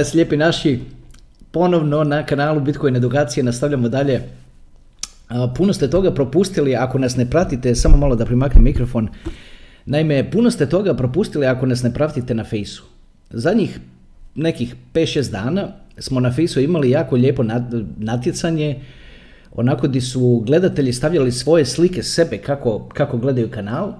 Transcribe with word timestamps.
Nas 0.00 0.14
lijepi 0.14 0.36
naši, 0.36 0.80
ponovno 1.50 2.04
na 2.04 2.26
kanalu 2.26 2.60
Bitcoin 2.60 2.96
edukacije 2.96 3.44
nastavljamo 3.44 3.88
dalje. 3.88 4.22
Puno 5.56 5.72
ste 5.72 5.90
toga 5.90 6.10
propustili, 6.14 6.76
ako 6.76 6.98
nas 6.98 7.16
ne 7.16 7.26
pratite, 7.30 7.74
samo 7.74 7.96
malo 7.96 8.16
da 8.16 8.24
primaknem 8.24 8.64
mikrofon. 8.64 9.08
Naime, 9.86 10.30
puno 10.30 10.50
ste 10.50 10.66
toga 10.66 10.94
propustili 10.94 11.46
ako 11.46 11.66
nas 11.66 11.82
ne 11.82 11.92
pratite 11.94 12.34
na 12.34 12.44
fejsu. 12.44 12.84
Zadnjih 13.30 13.78
nekih 14.34 14.74
5-6 14.94 15.30
dana 15.30 15.68
smo 15.98 16.20
na 16.20 16.32
fejsu 16.32 16.60
imali 16.60 16.90
jako 16.90 17.16
lijepo 17.16 17.44
natjecanje, 17.96 18.80
onako 19.52 19.88
di 19.88 20.00
su 20.00 20.42
gledatelji 20.46 20.92
stavljali 20.92 21.32
svoje 21.32 21.64
slike 21.64 22.02
sebe 22.02 22.38
kako, 22.38 22.88
kako 22.88 23.18
gledaju 23.18 23.50
kanal 23.50 23.92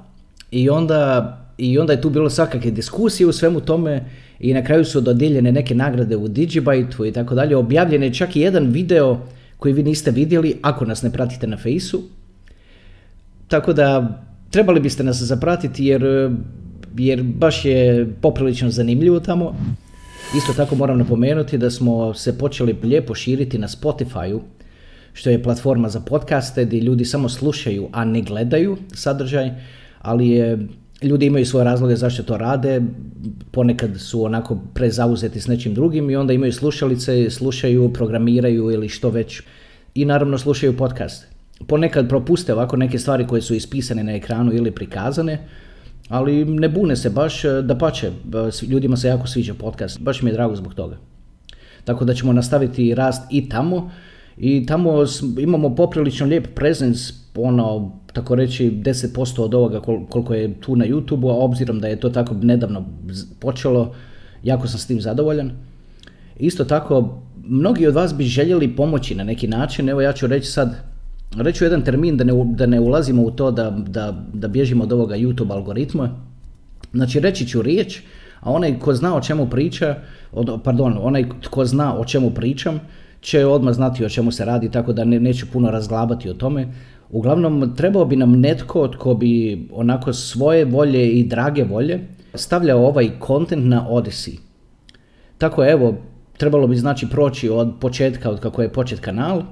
i 0.51 0.71
onda, 0.71 1.40
i 1.61 1.79
onda 1.79 1.93
je 1.93 2.01
tu 2.01 2.11
bilo 2.11 2.31
svakakve 2.31 2.71
diskusije 2.71 3.27
u 3.27 3.33
svemu 3.33 3.61
tome 3.61 4.05
i 4.39 4.55
na 4.55 4.65
kraju 4.65 4.85
su 4.85 5.01
dodijeljene 5.01 5.53
neke 5.53 5.75
nagrade 5.75 6.17
u 6.17 6.29
Digibyte 6.29 7.09
i 7.09 7.13
tako 7.13 7.35
dalje. 7.35 7.57
Objavljen 7.57 8.03
je 8.03 8.15
čak 8.15 8.37
i 8.37 8.41
jedan 8.41 8.67
video 8.67 9.19
koji 9.57 9.75
vi 9.75 9.83
niste 9.83 10.11
vidjeli 10.11 10.57
ako 10.63 10.85
nas 10.85 11.03
ne 11.03 11.13
pratite 11.13 11.47
na 11.47 11.57
fejsu. 11.57 12.03
Tako 13.49 13.73
da 13.73 14.19
trebali 14.51 14.81
biste 14.81 15.05
nas 15.05 15.23
zapratiti 15.23 15.85
jer, 15.85 16.31
jer 16.97 17.23
baš 17.23 17.65
je 17.65 18.09
poprilično 18.21 18.71
zanimljivo 18.71 19.21
tamo. 19.21 19.55
Isto 20.37 20.53
tako 20.53 20.75
moram 20.75 20.99
napomenuti 20.99 21.59
da 21.59 21.71
smo 21.71 22.15
se 22.15 22.39
počeli 22.39 22.77
lijepo 22.83 23.15
širiti 23.15 23.59
na 23.59 23.69
Spotify-u, 23.69 24.41
što 25.13 25.31
je 25.31 25.43
platforma 25.43 25.89
za 25.89 26.01
podcaste 26.01 26.65
gdje 26.65 26.81
ljudi 26.81 27.05
samo 27.05 27.29
slušaju, 27.29 27.89
a 27.93 28.05
ne 28.05 28.23
gledaju 28.23 28.77
sadržaj, 28.95 29.51
ali 30.03 30.29
je 30.29 30.59
ljudi 31.03 31.27
imaju 31.27 31.47
svoje 31.47 31.65
razloge 31.65 31.97
zašto 31.97 32.23
to 32.23 32.37
rade, 32.37 32.83
ponekad 33.51 34.01
su 34.01 34.25
onako 34.25 34.59
prezauzeti 34.75 35.41
s 35.41 35.47
nečim 35.47 35.75
drugim 35.75 36.11
i 36.11 36.17
onda 36.17 36.33
imaju 36.33 36.53
slušalice, 36.53 37.31
slušaju, 37.31 37.93
programiraju 37.93 38.71
ili 38.71 38.89
što 38.89 39.11
već 39.11 39.43
i 39.95 40.05
naravno 40.05 40.39
slušaju 40.39 40.77
podcast. 40.77 41.27
Ponekad 41.67 42.09
propuste 42.09 42.53
ovako 42.53 42.77
neke 42.77 42.99
stvari 42.99 43.27
koje 43.27 43.43
su 43.43 43.55
ispisane 43.55 44.05
na 44.05 44.13
ekranu 44.13 44.53
ili 44.55 44.71
prikazane, 44.71 45.49
ali 46.09 46.45
ne 46.45 46.69
bune 46.69 46.97
se 46.97 47.11
baš, 47.11 47.43
da 47.63 47.79
pače, 47.79 48.11
ljudima 48.69 48.97
se 48.97 49.09
jako 49.09 49.27
sviđa 49.27 49.55
podcast, 49.55 50.01
baš 50.01 50.23
mi 50.23 50.31
je 50.31 50.35
drago 50.35 50.57
zbog 50.57 50.75
toga. 50.75 50.97
Tako 51.85 52.05
da 52.05 52.15
ćemo 52.15 52.33
nastaviti 52.33 52.95
rast 52.95 53.23
i 53.31 53.49
tamo 53.49 53.91
i 54.37 54.67
tamo 54.67 55.05
imamo 55.39 55.75
poprilično 55.75 56.27
lijep 56.27 56.55
prezens, 56.55 57.13
ono, 57.35 58.00
tako 58.13 58.35
reći 58.35 58.71
10% 58.71 59.41
od 59.41 59.55
ovoga 59.55 59.81
koliko 60.09 60.35
je 60.35 60.61
tu 60.61 60.77
na 60.77 60.87
YouTube-u, 60.87 61.29
a 61.29 61.35
obzirom 61.35 61.81
da 61.81 61.89
je 61.89 62.01
to 62.01 62.09
tako 62.09 62.35
nedavno 62.35 62.85
počelo, 63.41 63.95
jako 64.43 64.69
sam 64.69 64.79
s 64.79 64.87
tim 64.87 65.01
zadovoljan. 65.01 65.51
Isto 66.39 66.65
tako, 66.65 67.21
mnogi 67.45 67.87
od 67.87 67.95
vas 67.95 68.15
bi 68.15 68.25
željeli 68.25 68.77
pomoći 68.77 69.15
na 69.15 69.25
neki 69.25 69.49
način, 69.49 69.89
evo 69.89 70.01
ja 70.01 70.13
ću 70.13 70.27
reći 70.27 70.47
sad, 70.47 70.77
reću 71.37 71.65
jedan 71.65 71.83
termin 71.83 72.17
da 72.17 72.25
ne, 72.25 72.33
da 72.45 72.67
ne 72.67 72.81
ulazimo 72.81 73.23
u 73.23 73.31
to 73.31 73.51
da, 73.51 73.71
da, 73.71 74.25
da 74.33 74.49
bježimo 74.49 74.85
od 74.85 74.93
ovoga 74.93 75.17
YouTube 75.17 75.53
algoritma. 75.53 76.11
Znači 76.93 77.21
reći 77.21 77.47
ću 77.47 77.63
riječ, 77.63 78.01
a 78.41 78.51
onaj 78.51 78.79
ko 78.79 78.95
zna 78.95 79.17
o 79.17 79.21
čemu 79.21 79.51
priča, 79.51 79.97
od, 80.33 80.61
pardon, 80.65 80.99
onaj 81.01 81.25
ko 81.51 81.65
zna 81.65 81.99
o 81.99 82.05
čemu 82.05 82.31
pričam, 82.31 82.81
će 83.21 83.47
odmah 83.47 83.75
znati 83.75 84.05
o 84.05 84.09
čemu 84.09 84.33
se 84.33 84.45
radi, 84.45 84.71
tako 84.71 84.93
da 84.93 85.05
ne, 85.05 85.21
neću 85.21 85.47
puno 85.53 85.71
razglabati 85.71 86.31
o 86.31 86.35
tome. 86.35 86.69
Uglavnom, 87.13 87.75
trebao 87.77 88.05
bi 88.05 88.17
nam 88.17 88.41
netko 88.41 88.89
tko 88.89 89.15
bi 89.15 89.63
onako 89.73 90.13
svoje 90.13 90.65
volje 90.65 91.11
i 91.11 91.25
drage 91.25 91.65
volje 91.65 92.01
stavljao 92.35 92.87
ovaj 92.87 93.11
kontent 93.19 93.67
na 93.67 93.87
Odyssey. 93.91 94.39
Tako 95.39 95.65
evo, 95.65 95.95
trebalo 96.37 96.67
bi 96.67 96.77
znači 96.77 97.07
proći 97.11 97.49
od 97.49 97.75
početka, 97.81 98.31
od 98.31 98.41
kako 98.41 98.63
je 98.63 98.73
počet 98.73 99.01
kanal, 99.01 99.43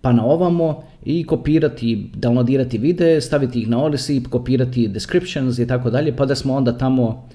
pa 0.00 0.12
na 0.12 0.24
ovamo 0.24 0.82
i 1.04 1.24
kopirati, 1.26 2.10
downloadirati 2.16 2.80
videe, 2.80 3.20
staviti 3.20 3.60
ih 3.60 3.68
na 3.68 3.76
Odyssey, 3.78 4.28
kopirati 4.28 4.88
descriptions 4.88 5.58
i 5.58 5.66
tako 5.66 5.90
dalje, 5.90 6.16
pa 6.16 6.26
da 6.26 6.34
smo 6.34 6.54
onda 6.54 6.78
tamo 6.78 7.28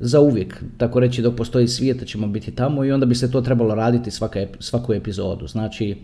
za 0.00 0.20
uvijek, 0.20 0.62
tako 0.78 1.00
reći 1.00 1.22
dok 1.22 1.36
postoji 1.36 1.68
svijet 1.68 2.06
ćemo 2.06 2.26
biti 2.26 2.50
tamo 2.50 2.84
i 2.84 2.92
onda 2.92 3.06
bi 3.06 3.14
se 3.14 3.30
to 3.30 3.40
trebalo 3.40 3.74
raditi 3.74 4.10
svaka, 4.10 4.46
svaku 4.58 4.92
epizodu. 4.92 5.46
Znači, 5.46 5.96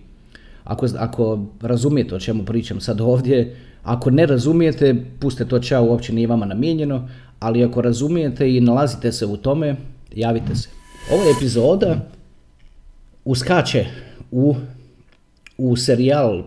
ako, 0.65 0.87
ako 0.99 1.47
razumijete 1.61 2.15
o 2.15 2.21
čemu 2.21 2.45
pričam 2.45 2.81
sad 2.81 3.01
ovdje, 3.01 3.57
ako 3.83 4.11
ne 4.11 4.27
razumijete, 4.27 5.05
puste 5.19 5.45
to 5.45 5.59
čao, 5.59 5.85
uopće 5.85 6.13
nije 6.13 6.27
vama 6.27 6.47
namijenjeno, 6.47 7.09
ali 7.39 7.65
ako 7.65 7.81
razumijete 7.83 8.57
i 8.57 8.61
nalazite 8.61 9.13
se 9.13 9.27
u 9.27 9.37
tome, 9.37 9.77
javite 10.15 10.55
se. 10.55 10.69
Ova 11.13 11.25
epizoda 11.37 12.11
uskače 13.25 13.87
u, 14.31 14.55
u 15.59 15.77
serijal 15.77 16.43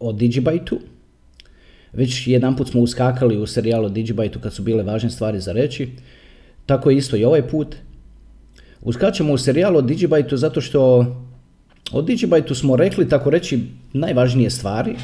o 0.00 0.12
Digibyte-u. 0.12 0.78
Već 1.92 2.26
jedan 2.26 2.56
put 2.56 2.68
smo 2.68 2.80
uskakali 2.80 3.38
u 3.38 3.46
serijal 3.46 3.84
o 3.84 3.88
Digibyte-u 3.88 4.40
kad 4.40 4.54
su 4.54 4.62
bile 4.62 4.82
važne 4.82 5.10
stvari 5.10 5.40
za 5.40 5.52
reći. 5.52 5.88
Tako 6.66 6.90
je 6.90 6.96
isto 6.96 7.16
i 7.16 7.24
ovaj 7.24 7.48
put. 7.48 7.76
Uskačemo 8.82 9.32
u 9.32 9.38
serijal 9.38 9.76
o 9.76 9.82
Digibyte-u 9.82 10.36
zato 10.36 10.60
što 10.60 11.04
o 11.92 12.02
Digibyte-u 12.02 12.54
smo 12.54 12.76
rekli, 12.76 13.08
tako 13.08 13.30
reći, 13.30 13.60
najvažnije 13.92 14.50
stvari. 14.50 14.90
E, 14.90 14.96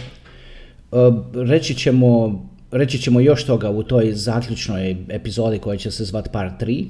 reći 1.34 1.75
ćemo, 1.75 2.43
reći 2.70 2.98
ćemo 2.98 3.20
još 3.20 3.44
toga 3.44 3.70
u 3.70 3.82
toj 3.82 4.12
zaključnoj 4.12 4.97
epizodi 5.09 5.59
koja 5.59 5.76
će 5.76 5.91
se 5.91 6.04
zvati 6.04 6.31
Part 6.32 6.62
3 6.62 6.84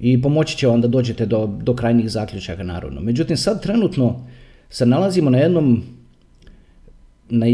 i 0.00 0.22
pomoći 0.22 0.56
će 0.56 0.66
vam 0.66 0.80
da 0.80 0.88
dođete 0.88 1.26
do, 1.26 1.46
do 1.62 1.74
krajnjih 1.74 2.10
zaključaka 2.10 2.62
naravno. 2.62 3.00
Međutim, 3.00 3.36
sad 3.36 3.62
trenutno 3.62 4.26
se 4.70 4.86
nalazimo 4.86 5.30
na 5.30 5.38
jednom, 5.38 5.82
na, 7.30 7.46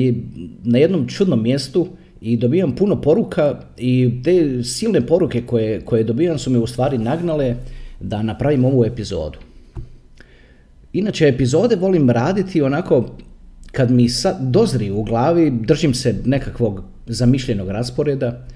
na 0.64 0.78
jednom 0.78 1.08
čudnom 1.08 1.42
mjestu 1.42 1.88
i 2.20 2.36
dobijam 2.36 2.74
puno 2.74 3.00
poruka 3.00 3.60
i 3.78 4.10
te 4.24 4.64
silne 4.64 5.06
poruke 5.06 5.42
koje, 5.42 5.80
koje 5.80 6.04
dobijam 6.04 6.38
su 6.38 6.50
me 6.50 6.58
u 6.58 6.66
stvari 6.66 6.98
nagnale 6.98 7.56
da 8.00 8.22
napravim 8.22 8.64
ovu 8.64 8.84
epizodu. 8.84 9.38
Inače, 10.92 11.28
epizode 11.28 11.76
volim 11.76 12.10
raditi 12.10 12.62
onako 12.62 13.04
kad 13.72 13.90
mi 13.90 14.08
dozri 14.40 14.90
u 14.90 15.02
glavi, 15.02 15.50
držim 15.50 15.94
se 15.94 16.14
nekakvog 16.24 16.82
zamišljenog 17.06 17.68
rasporeda 17.68 18.46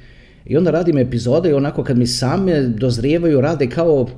i 0.46 0.56
onda 0.56 0.70
radim 0.70 0.98
epizode 0.98 1.50
i 1.50 1.52
onako 1.52 1.84
kad 1.84 1.98
mi 1.98 2.06
same 2.06 2.60
dozrijevaju, 2.60 3.40
rade 3.40 3.68
kao, 3.68 4.08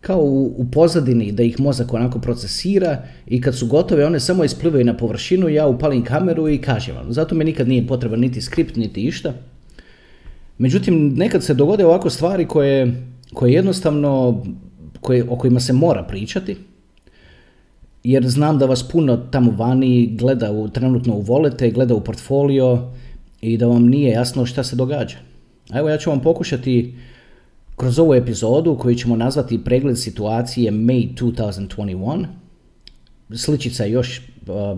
kao 0.00 0.20
u, 0.20 0.54
u 0.56 0.70
pozadini 0.70 1.32
da 1.32 1.42
ih 1.42 1.60
mozak 1.60 1.94
onako 1.94 2.18
procesira 2.18 3.02
i 3.26 3.40
kad 3.40 3.58
su 3.58 3.66
gotove 3.66 4.06
one 4.06 4.20
samo 4.20 4.44
isplivaju 4.44 4.84
na 4.84 4.96
površinu, 4.96 5.48
ja 5.48 5.66
upalim 5.66 6.04
kameru 6.04 6.48
i 6.48 6.58
kažem 6.58 6.96
vam. 6.96 7.12
Zato 7.12 7.34
mi 7.34 7.44
nikad 7.44 7.68
nije 7.68 7.86
potreban 7.86 8.20
niti 8.20 8.40
skript, 8.40 8.76
niti 8.76 9.02
išta. 9.02 9.32
Međutim, 10.58 11.14
nekad 11.16 11.44
se 11.44 11.54
dogode 11.54 11.86
ovako 11.86 12.10
stvari 12.10 12.46
koje, 12.46 12.94
koje 13.34 13.52
jednostavno, 13.52 14.42
koje, 15.00 15.24
o 15.28 15.36
kojima 15.36 15.60
se 15.60 15.72
mora 15.72 16.02
pričati, 16.02 16.56
jer 18.04 18.28
znam 18.28 18.58
da 18.58 18.66
vas 18.66 18.88
puno 18.88 19.16
tamo 19.16 19.50
vani 19.50 20.16
gleda 20.18 20.52
u, 20.52 20.68
trenutno 20.68 21.14
u 21.14 21.20
volete, 21.20 21.70
gleda 21.70 21.94
u 21.94 22.04
portfolio 22.04 22.90
i 23.40 23.56
da 23.56 23.66
vam 23.66 23.86
nije 23.86 24.10
jasno 24.10 24.46
šta 24.46 24.64
se 24.64 24.76
događa. 24.76 25.16
A 25.70 25.78
evo 25.78 25.88
ja 25.88 25.98
ću 25.98 26.10
vam 26.10 26.20
pokušati 26.20 26.94
kroz 27.76 27.98
ovu 27.98 28.14
epizodu 28.14 28.76
koju 28.78 28.94
ćemo 28.94 29.16
nazvati 29.16 29.64
pregled 29.64 29.98
situacije 29.98 30.72
May 30.72 31.14
2021. 31.14 32.26
Sličica 33.34 33.84
još 33.84 34.22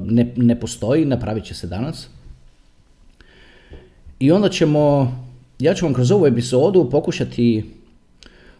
ne, 0.04 0.32
ne 0.36 0.60
postoji, 0.60 1.04
napravit 1.04 1.44
će 1.44 1.54
se 1.54 1.66
danas. 1.66 2.08
I 4.20 4.32
onda 4.32 4.48
ćemo, 4.48 5.12
ja 5.58 5.74
ću 5.74 5.86
vam 5.86 5.94
kroz 5.94 6.10
ovu 6.10 6.26
epizodu 6.26 6.90
pokušati 6.90 7.64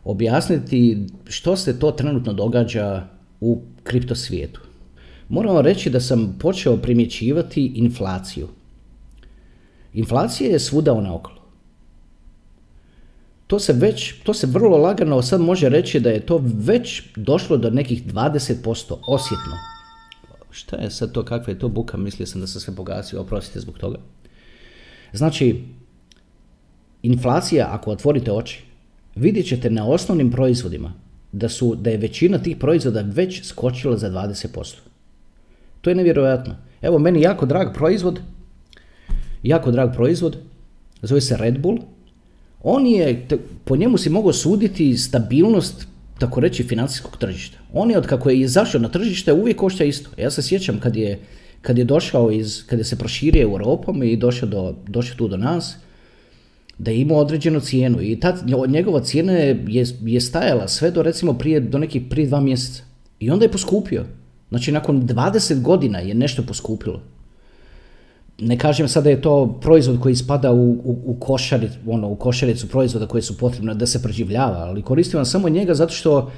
objasniti 0.04 1.06
što 1.26 1.56
se 1.56 1.78
to 1.78 1.90
trenutno 1.90 2.32
događa 2.32 3.06
u 3.44 3.62
kripto 3.82 4.14
svijetu. 4.14 4.60
Moram 5.28 5.58
reći 5.58 5.90
da 5.90 6.00
sam 6.00 6.36
počeo 6.40 6.76
primjećivati 6.76 7.66
inflaciju. 7.74 8.48
Inflacija 9.92 10.50
je 10.50 10.58
svuda 10.58 10.92
ona 10.92 11.14
okolo. 11.14 11.44
To 13.46 13.58
se 13.58 13.72
već, 13.72 14.14
to 14.22 14.34
se 14.34 14.46
vrlo 14.46 14.76
lagano 14.76 15.22
sad 15.22 15.40
može 15.40 15.68
reći 15.68 16.00
da 16.00 16.10
je 16.10 16.26
to 16.26 16.40
već 16.44 17.02
došlo 17.16 17.56
do 17.56 17.70
nekih 17.70 18.06
20% 18.06 18.96
osjetno. 19.06 19.56
Šta 20.50 20.76
je 20.76 20.90
sad 20.90 21.12
to, 21.12 21.24
kakva 21.24 21.52
je 21.52 21.58
to 21.58 21.68
buka, 21.68 21.96
mislio 21.96 22.26
sam 22.26 22.40
da 22.40 22.46
sam 22.46 22.60
sve 22.60 22.74
pogasio, 22.74 23.20
oprostite 23.20 23.60
zbog 23.60 23.78
toga. 23.78 23.98
Znači, 25.12 25.64
inflacija, 27.02 27.68
ako 27.70 27.90
otvorite 27.90 28.32
oči, 28.32 28.62
vidjet 29.14 29.46
ćete 29.46 29.70
na 29.70 29.86
osnovnim 29.86 30.30
proizvodima 30.30 31.03
da, 31.34 31.48
su, 31.48 31.74
da 31.74 31.90
je 31.90 31.96
većina 31.96 32.38
tih 32.38 32.56
proizvoda 32.56 33.00
već 33.00 33.44
skočila 33.44 33.96
za 33.96 34.10
20%. 34.10 34.74
To 35.80 35.90
je 35.90 35.96
nevjerojatno. 35.96 36.56
Evo, 36.82 36.98
meni 36.98 37.20
jako 37.20 37.46
drag 37.46 37.74
proizvod, 37.74 38.20
jako 39.42 39.70
drag 39.70 39.92
proizvod, 39.94 40.38
zove 41.02 41.20
se 41.20 41.36
Red 41.36 41.58
Bull. 41.58 41.78
On 42.62 42.86
je, 42.86 43.26
po 43.64 43.76
njemu 43.76 43.98
si 43.98 44.10
mogao 44.10 44.32
suditi 44.32 44.96
stabilnost, 44.96 45.86
tako 46.18 46.40
reći, 46.40 46.62
financijskog 46.62 47.16
tržišta. 47.16 47.58
On 47.72 47.90
je 47.90 47.98
od 47.98 48.06
kako 48.06 48.30
je 48.30 48.40
izašao 48.40 48.80
na 48.80 48.88
tržište 48.88 49.32
uvijek 49.32 49.56
košta 49.56 49.84
isto. 49.84 50.10
Ja 50.16 50.30
se 50.30 50.42
sjećam 50.42 50.80
kad 50.80 50.96
je, 50.96 51.18
kad 51.62 51.78
je 51.78 51.84
došao 51.84 52.30
iz, 52.30 52.62
kad 52.66 52.78
je 52.78 52.84
se 52.84 52.96
proširio 52.96 53.42
Europom 53.42 54.02
i 54.02 54.16
došao, 54.16 54.48
do, 54.48 54.74
došao 54.86 55.16
tu 55.16 55.28
do 55.28 55.36
nas, 55.36 55.76
da 56.78 56.90
je 56.90 57.00
imao 57.00 57.18
određenu 57.18 57.60
cijenu 57.60 58.02
i 58.02 58.20
ta 58.20 58.36
njegova 58.66 59.00
cijena 59.00 59.32
je, 59.32 59.64
je 60.04 60.20
stajala 60.20 60.68
sve 60.68 60.90
do 60.90 61.02
recimo 61.02 61.32
prije, 61.32 61.60
do 61.60 61.78
nekih 61.78 62.02
prije 62.10 62.26
dva 62.26 62.40
mjeseca. 62.40 62.82
I 63.20 63.30
onda 63.30 63.44
je 63.44 63.52
poskupio. 63.52 64.04
Znači 64.50 64.72
nakon 64.72 65.02
20 65.02 65.62
godina 65.62 65.98
je 65.98 66.14
nešto 66.14 66.42
poskupilo. 66.42 67.00
Ne 68.38 68.58
kažem 68.58 68.88
sada 68.88 69.04
da 69.04 69.10
je 69.10 69.22
to 69.22 69.58
proizvod 69.60 70.00
koji 70.00 70.16
spada 70.16 70.52
u, 70.52 70.70
u, 70.70 70.98
u, 71.04 71.16
košaricu, 71.20 71.78
ono, 71.86 72.08
u 72.08 72.16
košaricu 72.16 72.68
proizvoda 72.68 73.06
koje 73.06 73.22
su 73.22 73.38
potrebne 73.38 73.74
da 73.74 73.86
se 73.86 74.02
preživljava, 74.02 74.58
ali 74.58 74.82
koristim 74.82 75.18
vam 75.18 75.26
samo 75.26 75.48
njega 75.48 75.74
zato 75.74 75.92
što 75.92 76.30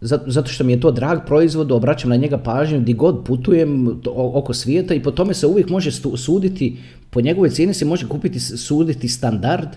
zato 0.00 0.50
što 0.50 0.64
mi 0.64 0.72
je 0.72 0.80
to 0.80 0.90
drag 0.90 1.18
proizvod, 1.26 1.72
obraćam 1.72 2.10
na 2.10 2.16
njega 2.16 2.38
pažnju 2.38 2.80
gdje 2.80 2.94
god 2.94 3.24
putujem 3.24 4.00
oko 4.14 4.54
svijeta 4.54 4.94
i 4.94 5.02
po 5.02 5.10
tome 5.10 5.34
se 5.34 5.46
uvijek 5.46 5.68
može 5.68 5.90
suditi, 6.16 6.76
po 7.10 7.20
njegovoj 7.20 7.50
cijeni 7.50 7.74
se 7.74 7.84
može 7.84 8.08
kupiti, 8.08 8.40
suditi 8.40 9.08
standard 9.08 9.68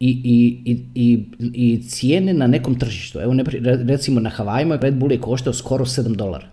i, 0.00 0.10
i, 0.24 0.84
i, 0.94 1.24
i 1.52 1.82
cijene 1.82 2.32
na 2.32 2.46
nekom 2.46 2.78
tržištu. 2.78 3.20
Evo 3.20 3.34
recimo 3.86 4.20
na 4.20 4.30
Havajima 4.30 4.76
Red 4.76 4.94
Bull 4.94 5.12
je 5.12 5.20
koštao 5.20 5.52
skoro 5.52 5.84
7 5.84 6.16
dolara. 6.16 6.46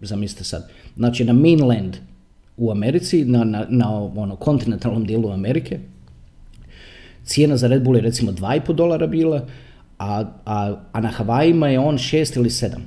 Zamislite 0.00 0.44
sad. 0.44 0.70
Znači 0.96 1.24
na 1.24 1.32
mainland 1.32 1.96
u 2.56 2.70
Americi, 2.70 3.24
na, 3.24 3.44
na, 3.44 3.66
na 3.68 4.02
ono, 4.16 4.36
kontinentalnom 4.36 5.04
dijelu 5.04 5.30
Amerike, 5.30 5.78
cijena 7.24 7.56
za 7.56 7.68
Red 7.68 7.82
Bull 7.82 7.96
je 7.96 8.02
recimo 8.02 8.32
2,5 8.32 8.72
dolara 8.72 9.06
bila, 9.06 9.46
a, 9.98 10.24
a, 10.44 10.76
a 10.92 11.00
na 11.00 11.08
Havajima 11.08 11.68
je 11.68 11.78
on 11.78 11.98
šest 11.98 12.36
ili 12.36 12.50
sedam. 12.50 12.82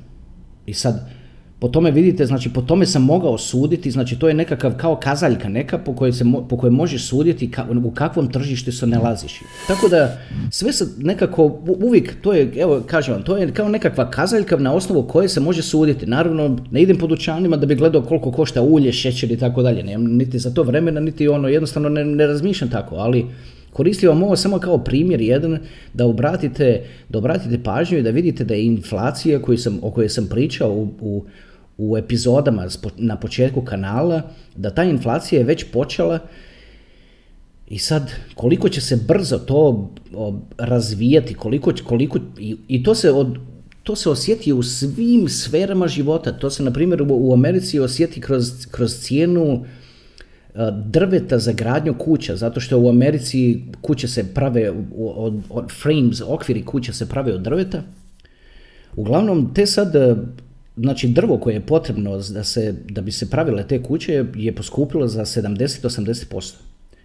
I 0.65 0.73
sad, 0.73 1.09
po 1.59 1.67
tome 1.67 1.91
vidite, 1.91 2.25
znači 2.25 2.49
po 2.49 2.61
tome 2.61 2.85
sam 2.85 3.03
mogao 3.03 3.37
suditi, 3.37 3.91
znači 3.91 4.19
to 4.19 4.27
je 4.27 4.33
nekakav 4.33 4.73
kao 4.77 4.95
kazaljka 4.95 5.49
neka 5.49 5.77
po 5.77 5.95
kojoj, 5.95 6.13
se, 6.13 6.25
po 6.49 6.57
kojoj 6.57 6.71
možeš 6.71 7.07
suditi 7.07 7.51
ka, 7.51 7.65
u 7.83 7.91
kakvom 7.91 8.31
tržištu 8.31 8.71
se 8.71 8.87
nalaziš. 8.87 9.39
Tako 9.67 9.87
da 9.87 10.17
sve 10.51 10.73
se 10.73 10.87
nekako, 10.97 11.59
uvijek, 11.83 12.21
to 12.21 12.33
je, 12.33 12.53
evo 12.57 12.81
kažem 12.87 13.13
vam, 13.13 13.23
to 13.23 13.37
je 13.37 13.51
kao 13.53 13.69
nekakva 13.69 14.11
kazaljka 14.11 14.57
na 14.57 14.73
osnovu 14.73 15.03
koje 15.07 15.29
se 15.29 15.39
može 15.39 15.61
suditi. 15.61 16.05
Naravno, 16.05 16.57
ne 16.71 16.81
idem 16.81 16.97
po 16.97 17.07
dućanima 17.07 17.57
da 17.57 17.65
bi 17.65 17.75
gledao 17.75 18.01
koliko 18.01 18.31
košta 18.31 18.61
ulje, 18.61 18.91
šećer 18.91 19.31
i 19.31 19.37
tako 19.37 19.61
dalje. 19.61 19.83
Nemam 19.83 20.11
niti 20.11 20.39
za 20.39 20.53
to 20.53 20.63
vremena, 20.63 20.99
niti 20.99 21.27
ono, 21.27 21.47
jednostavno 21.47 21.89
ne, 21.89 22.05
ne 22.05 22.27
razmišljam 22.27 22.69
tako, 22.69 22.95
ali 22.95 23.25
Koristim 23.75 24.09
vam 24.09 24.23
ovo 24.23 24.35
samo 24.35 24.59
kao 24.59 24.77
primjer 24.77 25.21
jedan 25.21 25.57
da 25.93 26.05
obratite, 26.05 26.83
da 27.09 27.17
obratite 27.17 27.63
pažnju 27.63 27.97
i 27.97 28.01
da 28.01 28.09
vidite 28.09 28.43
da 28.43 28.53
je 28.53 28.65
inflacija 28.65 29.41
koju 29.41 29.57
sam, 29.57 29.79
o 29.81 29.91
kojoj 29.91 30.09
sam 30.09 30.27
pričao 30.29 30.71
u, 30.71 30.87
u, 31.01 31.25
u 31.77 31.97
epizodama 31.97 32.67
na 32.97 33.17
početku 33.19 33.61
kanala, 33.61 34.21
da 34.55 34.69
ta 34.69 34.83
inflacija 34.83 35.39
je 35.39 35.45
već 35.45 35.65
počela 35.73 36.19
i 37.67 37.79
sad 37.79 38.11
koliko 38.35 38.69
će 38.69 38.81
se 38.81 38.95
brzo 39.07 39.37
to 39.37 39.91
razvijati, 40.57 41.33
koliko, 41.33 41.73
koliko 41.83 42.19
i, 42.39 42.55
i 42.67 42.83
to 42.83 42.95
se 42.95 43.11
od, 43.11 43.37
to 43.83 43.95
se 43.95 44.09
osjeti 44.09 44.53
u 44.53 44.63
svim 44.63 45.29
sferama 45.29 45.87
života. 45.87 46.31
To 46.31 46.49
se, 46.49 46.63
na 46.63 46.71
primjer, 46.71 47.01
u 47.09 47.33
Americi 47.33 47.79
osjeti 47.79 48.21
kroz, 48.21 48.65
kroz 48.71 48.99
cijenu 48.99 49.65
drveta 50.85 51.39
za 51.39 51.51
gradnju 51.51 51.93
kuća, 51.93 52.35
zato 52.35 52.59
što 52.59 52.79
u 52.79 52.89
Americi 52.89 53.61
kuće 53.81 54.07
se 54.07 54.33
prave 54.33 54.71
od, 54.97 55.41
od 55.49 55.71
frames, 55.81 56.21
okviri 56.21 56.65
kuća 56.65 56.93
se 56.93 57.09
prave 57.09 57.33
od 57.33 57.41
drveta. 57.41 57.83
Uglavnom, 58.95 59.53
te 59.53 59.65
sad, 59.65 59.93
znači 60.77 61.07
drvo 61.07 61.37
koje 61.37 61.53
je 61.53 61.65
potrebno 61.65 62.17
da, 62.17 62.43
se, 62.43 62.75
da 62.89 63.01
bi 63.01 63.11
se 63.11 63.29
pravile 63.29 63.67
te 63.67 63.83
kuće 63.83 64.25
je 64.35 64.55
poskupilo 64.55 65.07
za 65.07 65.25
70-80%. 65.25 66.53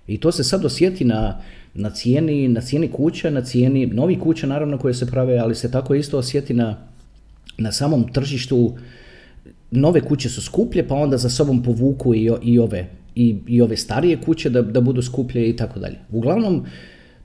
I 0.07 0.19
to 0.19 0.33
se 0.33 0.45
sad 0.45 0.65
osjeti 0.65 1.05
na, 1.05 1.41
na, 1.75 1.91
cijeni, 1.91 2.49
na 2.49 2.61
cijeni 2.61 2.89
kuća, 2.93 3.31
na 3.31 3.45
cijeni 3.45 3.87
novih 3.87 4.19
kuća 4.19 4.47
naravno 4.47 4.79
koje 4.79 4.95
se 4.95 5.07
prave, 5.07 5.39
ali 5.39 5.55
se 5.55 5.71
tako 5.71 5.95
isto 5.95 6.19
osjeti 6.19 6.55
na, 6.55 6.77
na 7.59 7.73
samom 7.73 8.13
tržištu. 8.13 8.77
Nove 9.71 10.01
kuće 10.01 10.29
su 10.29 10.43
skuplje, 10.43 10.89
pa 10.89 10.95
onda 10.95 11.17
za 11.17 11.29
sobom 11.29 11.63
povuku 11.63 12.15
i, 12.15 12.31
i 12.43 12.59
ove 12.59 13.00
i, 13.15 13.37
i 13.47 13.61
ove 13.63 13.77
starije 13.77 14.17
kuće 14.17 14.51
da, 14.51 14.63
da 14.63 14.81
budu 14.81 15.03
skuplje 15.03 15.49
i 15.49 15.57
tako 15.57 15.81
dalje. 15.81 15.97
Uglavnom, 16.11 16.67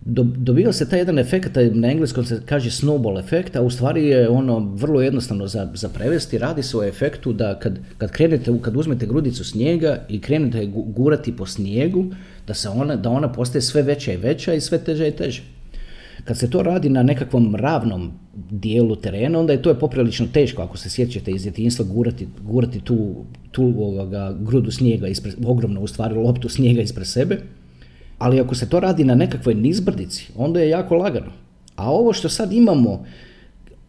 do, 0.05 0.23
dobiva 0.23 0.73
se 0.73 0.89
taj 0.89 0.99
jedan 0.99 1.19
efekt, 1.19 1.57
na 1.71 1.91
engleskom 1.91 2.25
se 2.25 2.41
kaže 2.45 2.69
snowball 2.69 3.19
efekt, 3.19 3.55
a 3.55 3.61
u 3.61 3.69
stvari 3.69 4.05
je 4.07 4.29
ono 4.29 4.59
vrlo 4.59 5.01
jednostavno 5.01 5.47
za, 5.47 5.71
za 5.73 5.89
prevesti. 5.89 6.37
Radi 6.37 6.63
se 6.63 6.77
o 6.77 6.83
efektu 6.83 7.33
da 7.33 7.59
kad, 7.59 7.79
kad 7.97 8.11
krenete, 8.11 8.51
kad 8.61 8.77
uzmete 8.77 9.05
grudicu 9.05 9.43
snijega 9.43 10.05
i 10.09 10.21
krenete 10.21 10.65
gurati 10.71 11.35
po 11.35 11.45
snijegu, 11.45 12.05
da, 12.47 12.53
se 12.53 12.69
ona, 12.69 12.95
da 12.95 13.09
ona 13.09 13.31
postaje 13.31 13.61
sve 13.61 13.81
veća 13.81 14.13
i 14.13 14.17
veća 14.17 14.53
i 14.53 14.61
sve 14.61 14.77
teža 14.77 15.07
i 15.07 15.11
teže. 15.11 15.43
Kad 16.23 16.37
se 16.37 16.49
to 16.49 16.61
radi 16.61 16.89
na 16.89 17.03
nekakvom 17.03 17.55
ravnom 17.55 18.11
dijelu 18.35 18.95
terena, 18.95 19.39
onda 19.39 19.53
je 19.53 19.61
to 19.61 19.69
je 19.69 19.79
poprilično 19.79 20.27
teško, 20.33 20.61
ako 20.61 20.77
se 20.77 20.89
sjećate 20.89 21.31
iz 21.31 21.43
djetinjstva, 21.43 21.85
gurati, 21.85 22.27
gurati 22.41 22.79
tu, 22.79 23.15
tu 23.51 23.63
ovoga, 23.63 24.37
grudu 24.39 24.71
snijega, 24.71 25.07
ispred, 25.07 25.35
ogromno 25.45 25.81
u 25.81 25.87
stvari 25.87 26.15
loptu 26.15 26.49
snijega 26.49 26.81
ispred 26.81 27.07
sebe. 27.07 27.41
Ali 28.17 28.39
ako 28.39 28.55
se 28.55 28.69
to 28.69 28.79
radi 28.79 29.03
na 29.03 29.15
nekakvoj 29.15 29.55
nizbrdici, 29.55 30.27
onda 30.35 30.59
je 30.59 30.69
jako 30.69 30.95
lagano. 30.95 31.31
A 31.75 31.91
ovo 31.91 32.13
što 32.13 32.29
sad 32.29 32.53
imamo, 32.53 33.05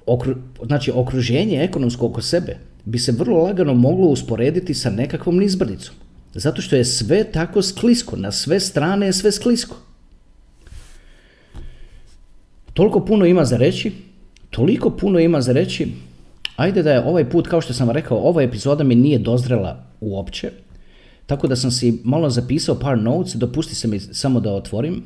okru, 0.07 0.35
znači 0.67 0.93
okruženje 0.95 1.63
ekonomsko 1.63 2.07
oko 2.07 2.23
sebe, 2.23 2.57
bi 2.85 2.99
se 2.99 3.13
vrlo 3.13 3.43
lagano 3.43 3.75
moglo 3.75 4.07
usporediti 4.07 4.75
sa 4.75 4.91
nekakvom 4.91 5.39
nizbrdicom. 5.39 5.95
Zato 6.35 6.63
što 6.63 6.77
je 6.77 6.85
sve 6.85 7.25
tako 7.25 7.63
sklisko, 7.63 8.17
na 8.17 8.33
sve 8.33 8.61
strane 8.61 9.07
je 9.07 9.13
sve 9.13 9.33
sklisko. 9.33 9.77
Toliko 12.73 13.05
puno 13.05 13.27
ima 13.27 13.45
za 13.45 13.57
reći, 13.57 13.93
toliko 14.57 14.91
puno 14.91 15.19
ima 15.19 15.41
za 15.41 15.53
reći, 15.53 15.89
ajde 16.57 16.83
da 16.83 16.93
je 16.93 17.05
ovaj 17.05 17.31
put, 17.31 17.49
kao 17.49 17.61
što 17.61 17.75
sam 17.75 17.91
rekao, 17.91 18.19
ova 18.19 18.43
epizoda 18.43 18.85
mi 18.85 18.95
nije 18.95 19.19
dozrela 19.19 19.85
uopće, 20.01 20.51
tako 21.27 21.47
da 21.47 21.57
sam 21.57 21.71
si 21.71 22.01
malo 22.05 22.31
zapisao 22.31 22.79
par 22.79 22.99
notes, 22.99 23.35
dopusti 23.35 23.75
se 23.75 23.89
mi 23.89 24.01
samo 24.01 24.41
da 24.41 24.53
otvorim. 24.53 25.03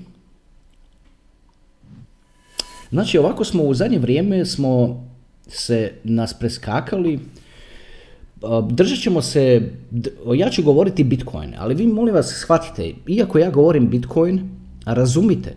Znači, 2.91 3.19
ovako 3.19 3.45
smo 3.45 3.63
u 3.63 3.75
zadnje 3.75 3.99
vrijeme 3.99 4.45
smo 4.47 5.05
se 5.49 5.93
nas 6.05 6.35
preskakali, 6.39 7.19
držat 8.71 8.99
ćemo 8.99 9.23
se, 9.23 9.71
ja 10.37 10.51
ću 10.51 10.63
govoriti 10.63 11.05
Bitcoin, 11.05 11.55
ali 11.59 11.75
vi 11.75 11.87
molim 11.87 12.15
vas 12.15 12.35
shvatite, 12.39 12.95
iako 13.07 13.39
ja 13.39 13.51
govorim 13.51 13.91
Bitcoin, 13.91 14.51
razumite 14.85 15.57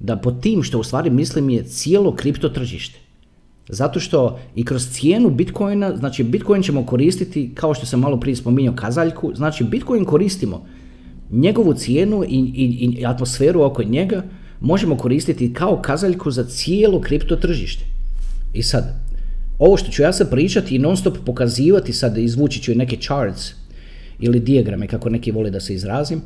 da 0.00 0.16
pod 0.16 0.40
tim 0.42 0.62
što 0.62 0.80
u 0.80 0.84
stvari 0.84 1.10
mislim 1.10 1.50
je 1.50 1.64
cijelo 1.64 2.14
kripto 2.14 2.48
tržište. 2.48 3.05
Zato 3.68 4.00
što 4.00 4.38
i 4.54 4.64
kroz 4.64 4.88
cijenu 4.90 5.30
Bitcoina, 5.30 5.96
znači 5.96 6.24
Bitcoin 6.24 6.62
ćemo 6.62 6.86
koristiti, 6.86 7.50
kao 7.54 7.74
što 7.74 7.86
sam 7.86 8.00
malo 8.00 8.20
prije 8.20 8.36
spominjao 8.36 8.74
kazaljku, 8.74 9.32
znači 9.34 9.64
Bitcoin 9.64 10.04
koristimo, 10.04 10.66
njegovu 11.30 11.74
cijenu 11.74 12.24
i, 12.24 12.52
i, 12.54 12.98
i 13.00 13.06
atmosferu 13.06 13.62
oko 13.62 13.82
njega 13.82 14.22
možemo 14.60 14.96
koristiti 14.96 15.52
kao 15.52 15.82
kazaljku 15.82 16.30
za 16.30 16.44
cijelo 16.44 17.00
kripto 17.00 17.36
tržište. 17.36 17.84
I 18.54 18.62
sad, 18.62 19.06
ovo 19.58 19.76
što 19.76 19.90
ću 19.90 20.02
ja 20.02 20.12
sad 20.12 20.30
pričati 20.30 20.76
i 20.76 20.78
non 20.78 20.96
stop 20.96 21.16
pokazivati, 21.26 21.92
sad 21.92 22.18
izvući 22.18 22.62
ću 22.62 22.74
neke 22.74 22.96
charts 22.96 23.52
ili 24.18 24.40
dijagrame, 24.40 24.86
kako 24.86 25.10
neki 25.10 25.30
vole 25.30 25.50
da 25.50 25.60
se 25.60 25.74
izrazim, 25.74 26.22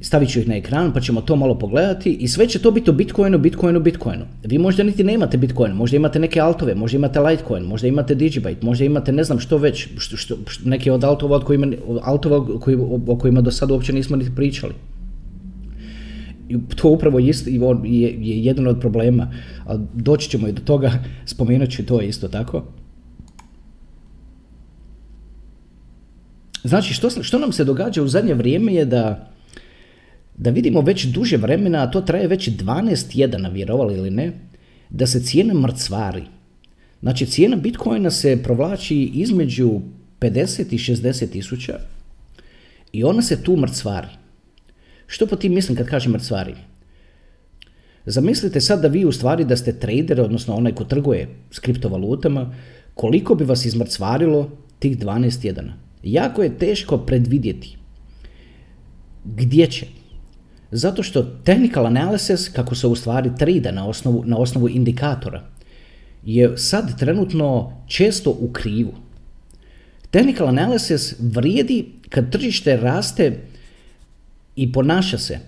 stavit 0.00 0.30
ću 0.30 0.40
ih 0.40 0.48
na 0.48 0.56
ekran 0.56 0.92
pa 0.92 1.00
ćemo 1.00 1.20
to 1.20 1.36
malo 1.36 1.58
pogledati 1.58 2.12
i 2.12 2.28
sve 2.28 2.46
će 2.46 2.58
to 2.58 2.70
biti 2.70 2.90
o 2.90 2.92
Bitcoinu, 2.92 3.38
Bitcoinu, 3.38 3.80
Bitcoinu. 3.80 4.24
Vi 4.44 4.58
možda 4.58 4.82
niti 4.82 5.04
nemate 5.04 5.36
Bitcoin, 5.36 5.72
možda 5.72 5.96
imate 5.96 6.18
neke 6.18 6.40
altove, 6.40 6.74
možda 6.74 6.96
imate 6.96 7.20
Litecoin, 7.20 7.64
možda 7.64 7.88
imate 7.88 8.14
Digibyte, 8.14 8.62
možda 8.62 8.84
imate 8.84 9.12
ne 9.12 9.24
znam 9.24 9.40
što 9.40 9.58
već, 9.58 9.88
što, 9.98 10.16
što, 10.16 10.36
neke 10.64 10.92
od 10.92 11.04
altova, 11.04 11.36
od 11.36 11.44
kojima, 11.44 11.66
altova 12.02 12.58
koji, 12.60 12.76
o 13.06 13.16
kojima 13.16 13.40
do 13.40 13.50
sada 13.50 13.74
uopće 13.74 13.92
nismo 13.92 14.16
niti 14.16 14.34
pričali. 14.36 14.72
I 16.48 16.58
to 16.76 16.88
upravo 16.88 17.18
je, 17.18 17.32
je, 17.84 18.08
je 18.20 18.44
jedan 18.44 18.66
od 18.66 18.80
problema, 18.80 19.32
a 19.66 19.76
doći 19.94 20.30
ćemo 20.30 20.48
i 20.48 20.52
do 20.52 20.62
toga, 20.62 20.92
spomenut 21.34 21.70
ću 21.70 21.86
to 21.86 22.00
isto 22.00 22.28
tako. 22.28 22.64
Znači, 26.64 26.94
što, 26.94 27.10
što 27.10 27.38
nam 27.38 27.52
se 27.52 27.64
događa 27.64 28.02
u 28.02 28.08
zadnje 28.08 28.34
vrijeme 28.34 28.74
je 28.74 28.84
da 28.84 29.33
da 30.36 30.50
vidimo 30.50 30.80
već 30.80 31.04
duže 31.04 31.36
vremena, 31.36 31.82
a 31.82 31.90
to 31.90 32.00
traje 32.00 32.28
već 32.28 32.48
12 32.48 33.18
jedana, 33.18 33.48
vjerovali 33.48 33.94
ili 33.94 34.10
ne, 34.10 34.32
da 34.90 35.06
se 35.06 35.20
cijena 35.20 35.54
mrcvari. 35.54 36.22
Znači 37.00 37.26
cijena 37.26 37.56
Bitcoina 37.56 38.10
se 38.10 38.42
provlači 38.42 39.10
između 39.14 39.80
50 40.20 40.74
i 40.74 40.78
60 40.78 41.30
tisuća 41.30 41.78
i 42.92 43.04
ona 43.04 43.22
se 43.22 43.42
tu 43.42 43.56
mrcvari. 43.56 44.08
Što 45.06 45.26
po 45.26 45.36
tim 45.36 45.54
mislim 45.54 45.76
kad 45.76 45.86
kažem 45.86 46.12
mrcvari? 46.12 46.54
Zamislite 48.06 48.60
sad 48.60 48.82
da 48.82 48.88
vi 48.88 49.04
u 49.04 49.12
stvari 49.12 49.44
da 49.44 49.56
ste 49.56 49.72
trader, 49.72 50.20
odnosno 50.20 50.54
onaj 50.54 50.72
ko 50.72 50.84
trguje 50.84 51.28
s 51.50 51.58
kriptovalutama, 51.58 52.54
koliko 52.94 53.34
bi 53.34 53.44
vas 53.44 53.64
izmrcvarilo 53.64 54.50
tih 54.78 54.98
12 54.98 55.46
jedana. 55.46 55.76
Jako 56.02 56.42
je 56.42 56.58
teško 56.58 56.98
predvidjeti 56.98 57.76
gdje 59.24 59.66
će, 59.66 59.86
zato 60.76 61.02
što 61.02 61.22
technical 61.22 61.86
analysis, 61.86 62.52
kako 62.52 62.74
se 62.74 62.86
u 62.86 62.96
stvari 62.96 63.30
trade 63.38 63.72
na 63.72 63.86
osnovu, 63.86 64.22
na 64.26 64.38
osnovu 64.38 64.68
indikatora, 64.68 65.42
je 66.24 66.58
sad 66.58 66.98
trenutno 66.98 67.72
često 67.86 68.30
u 68.30 68.52
krivu. 68.52 68.94
Technical 70.10 70.46
analysis 70.46 71.14
vrijedi 71.18 71.92
kad 72.08 72.32
tržište 72.32 72.76
raste 72.76 73.40
i 74.56 74.72
ponaša 74.72 75.18
se 75.18 75.38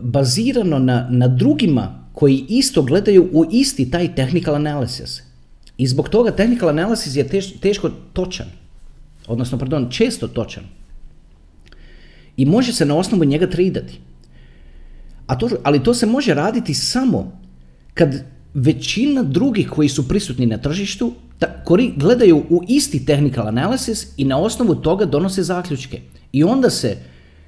bazirano 0.00 0.78
na, 0.78 1.08
na 1.10 1.28
drugima 1.28 2.08
koji 2.12 2.44
isto 2.48 2.82
gledaju 2.82 3.28
u 3.32 3.44
isti 3.50 3.90
taj 3.90 4.14
technical 4.14 4.54
analysis. 4.54 5.22
I 5.78 5.86
zbog 5.86 6.08
toga 6.08 6.30
technical 6.30 6.68
analysis 6.68 7.16
je 7.16 7.28
teško 7.60 7.90
točan. 8.12 8.46
Odnosno, 9.26 9.58
pardon, 9.58 9.90
često 9.90 10.28
točan 10.28 10.64
i 12.36 12.44
može 12.44 12.72
se 12.72 12.84
na 12.84 12.96
osnovu 12.96 13.24
njega 13.24 13.50
tradati. 13.50 14.00
A 15.26 15.38
to, 15.38 15.48
ali 15.62 15.82
to 15.82 15.94
se 15.94 16.06
može 16.06 16.34
raditi 16.34 16.74
samo 16.74 17.40
kad 17.94 18.24
većina 18.54 19.22
drugih 19.22 19.68
koji 19.68 19.88
su 19.88 20.08
prisutni 20.08 20.46
na 20.46 20.58
tržištu 20.58 21.12
kori, 21.64 21.92
gledaju 21.96 22.36
u 22.36 22.62
isti 22.68 23.06
technical 23.06 23.46
analysis 23.46 24.06
i 24.16 24.24
na 24.24 24.38
osnovu 24.38 24.74
toga 24.74 25.04
donose 25.04 25.42
zaključke. 25.42 26.00
I 26.32 26.44
onda 26.44 26.70
se 26.70 26.96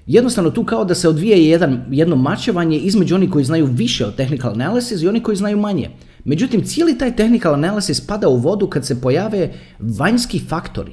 jednostavno 0.06 0.50
tu 0.50 0.64
kao 0.64 0.84
da 0.84 0.94
se 0.94 1.08
odvije 1.08 1.48
jedan, 1.48 1.84
jedno 1.90 2.16
mačevanje 2.16 2.78
između 2.78 3.14
onih 3.14 3.30
koji 3.30 3.44
znaju 3.44 3.66
više 3.66 4.06
od 4.06 4.16
technical 4.16 4.54
analysis 4.54 5.04
i 5.04 5.08
oni 5.08 5.22
koji 5.22 5.36
znaju 5.36 5.58
manje. 5.58 5.90
Međutim, 6.24 6.64
cijeli 6.64 6.98
taj 6.98 7.16
technical 7.16 7.54
analysis 7.54 8.06
pada 8.06 8.28
u 8.28 8.36
vodu 8.36 8.66
kad 8.66 8.86
se 8.86 9.00
pojave 9.00 9.52
vanjski 9.78 10.38
faktori. 10.48 10.92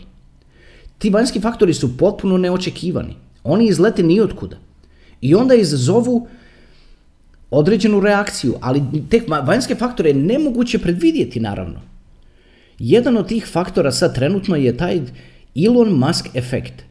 Ti 0.98 1.10
vanjski 1.10 1.40
faktori 1.40 1.74
su 1.74 1.98
potpuno 1.98 2.38
neočekivani. 2.38 3.16
Oni 3.44 3.68
izlete 3.68 4.04
nijotkuda. 4.04 4.58
I 5.22 5.36
onda 5.36 5.56
izazovu 5.56 6.28
određenu 7.52 8.00
reakciju, 8.00 8.56
ali 8.62 8.84
te 9.10 9.22
vanjske 9.44 9.76
faktore 9.76 10.10
je 10.10 10.16
nemoguće 10.16 10.80
predvidjeti 10.80 11.40
naravno. 11.40 11.82
Jedan 12.80 13.18
od 13.18 13.28
tih 13.28 13.46
faktora 13.46 13.92
sad 13.92 14.16
trenutno 14.16 14.56
je 14.56 14.78
taj 14.78 15.02
Elon 15.66 15.94
Musk 15.94 16.30
efekt. 16.34 16.84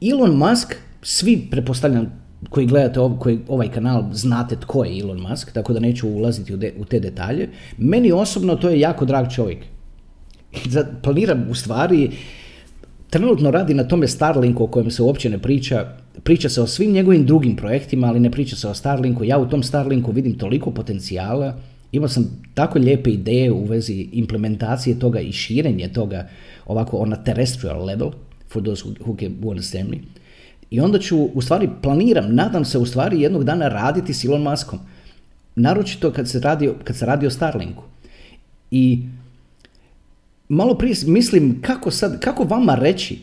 Elon 0.00 0.36
Musk, 0.36 0.74
svi 1.02 1.48
pretpostavljam 1.50 2.28
koji 2.50 2.66
gledate 2.66 3.00
koji, 3.20 3.38
ovaj 3.48 3.72
kanal 3.72 4.04
znate 4.12 4.56
tko 4.60 4.84
je 4.84 5.00
Elon 5.00 5.20
Musk, 5.20 5.52
tako 5.52 5.72
da 5.72 5.80
neću 5.80 6.08
ulaziti 6.08 6.54
u, 6.54 6.58
u 6.78 6.84
te 6.84 7.00
detalje. 7.00 7.48
Meni 7.78 8.12
osobno 8.12 8.56
to 8.56 8.68
je 8.68 8.80
jako 8.80 9.04
drag 9.04 9.30
čovjek. 9.34 9.58
Planiram 11.02 11.46
u 11.50 11.54
stvari 11.54 12.10
trenutno 13.10 13.50
radi 13.50 13.74
na 13.74 13.84
tome 13.84 14.08
Starlinku 14.08 14.64
o 14.64 14.66
kojem 14.66 14.90
se 14.90 15.02
uopće 15.02 15.30
ne 15.30 15.38
priča. 15.38 15.86
Priča 16.22 16.48
se 16.48 16.62
o 16.62 16.66
svim 16.66 16.92
njegovim 16.92 17.26
drugim 17.26 17.56
projektima, 17.56 18.06
ali 18.06 18.20
ne 18.20 18.30
priča 18.30 18.56
se 18.56 18.68
o 18.68 18.74
Starlinku. 18.74 19.24
Ja 19.24 19.38
u 19.38 19.48
tom 19.48 19.62
Starlinku 19.62 20.12
vidim 20.12 20.38
toliko 20.38 20.70
potencijala. 20.70 21.54
Imao 21.92 22.08
sam 22.08 22.42
tako 22.54 22.78
lijepe 22.78 23.10
ideje 23.10 23.52
u 23.52 23.64
vezi 23.64 24.08
implementacije 24.12 24.98
toga 24.98 25.20
i 25.20 25.32
širenje 25.32 25.88
toga 25.88 26.28
ovako 26.66 26.96
on 26.96 27.12
a 27.12 27.24
terrestrial 27.24 27.84
level, 27.84 28.10
for 28.48 28.62
those 28.62 28.84
who, 28.84 28.94
who 28.94 29.18
can 29.18 29.48
understand 29.50 29.90
me. 29.90 29.96
I 30.70 30.80
onda 30.80 30.98
ću, 30.98 31.18
u 31.18 31.42
stvari 31.42 31.68
planiram, 31.82 32.34
nadam 32.34 32.64
se 32.64 32.78
u 32.78 32.86
stvari 32.86 33.20
jednog 33.20 33.44
dana 33.44 33.68
raditi 33.68 34.14
s 34.14 34.24
Elon 34.24 34.42
Muskom. 34.42 34.78
Naročito 35.56 36.10
kad 36.10 36.28
se 36.28 36.40
radi, 36.40 36.70
kad 36.84 36.96
se 36.96 37.06
radi 37.06 37.26
o 37.26 37.30
Starlinku. 37.30 37.82
I 38.70 39.02
malo 40.48 40.78
prije 40.78 40.94
mislim 41.06 41.62
kako 41.62 41.90
sad, 41.90 42.20
kako 42.20 42.44
vama 42.44 42.74
reći, 42.74 43.18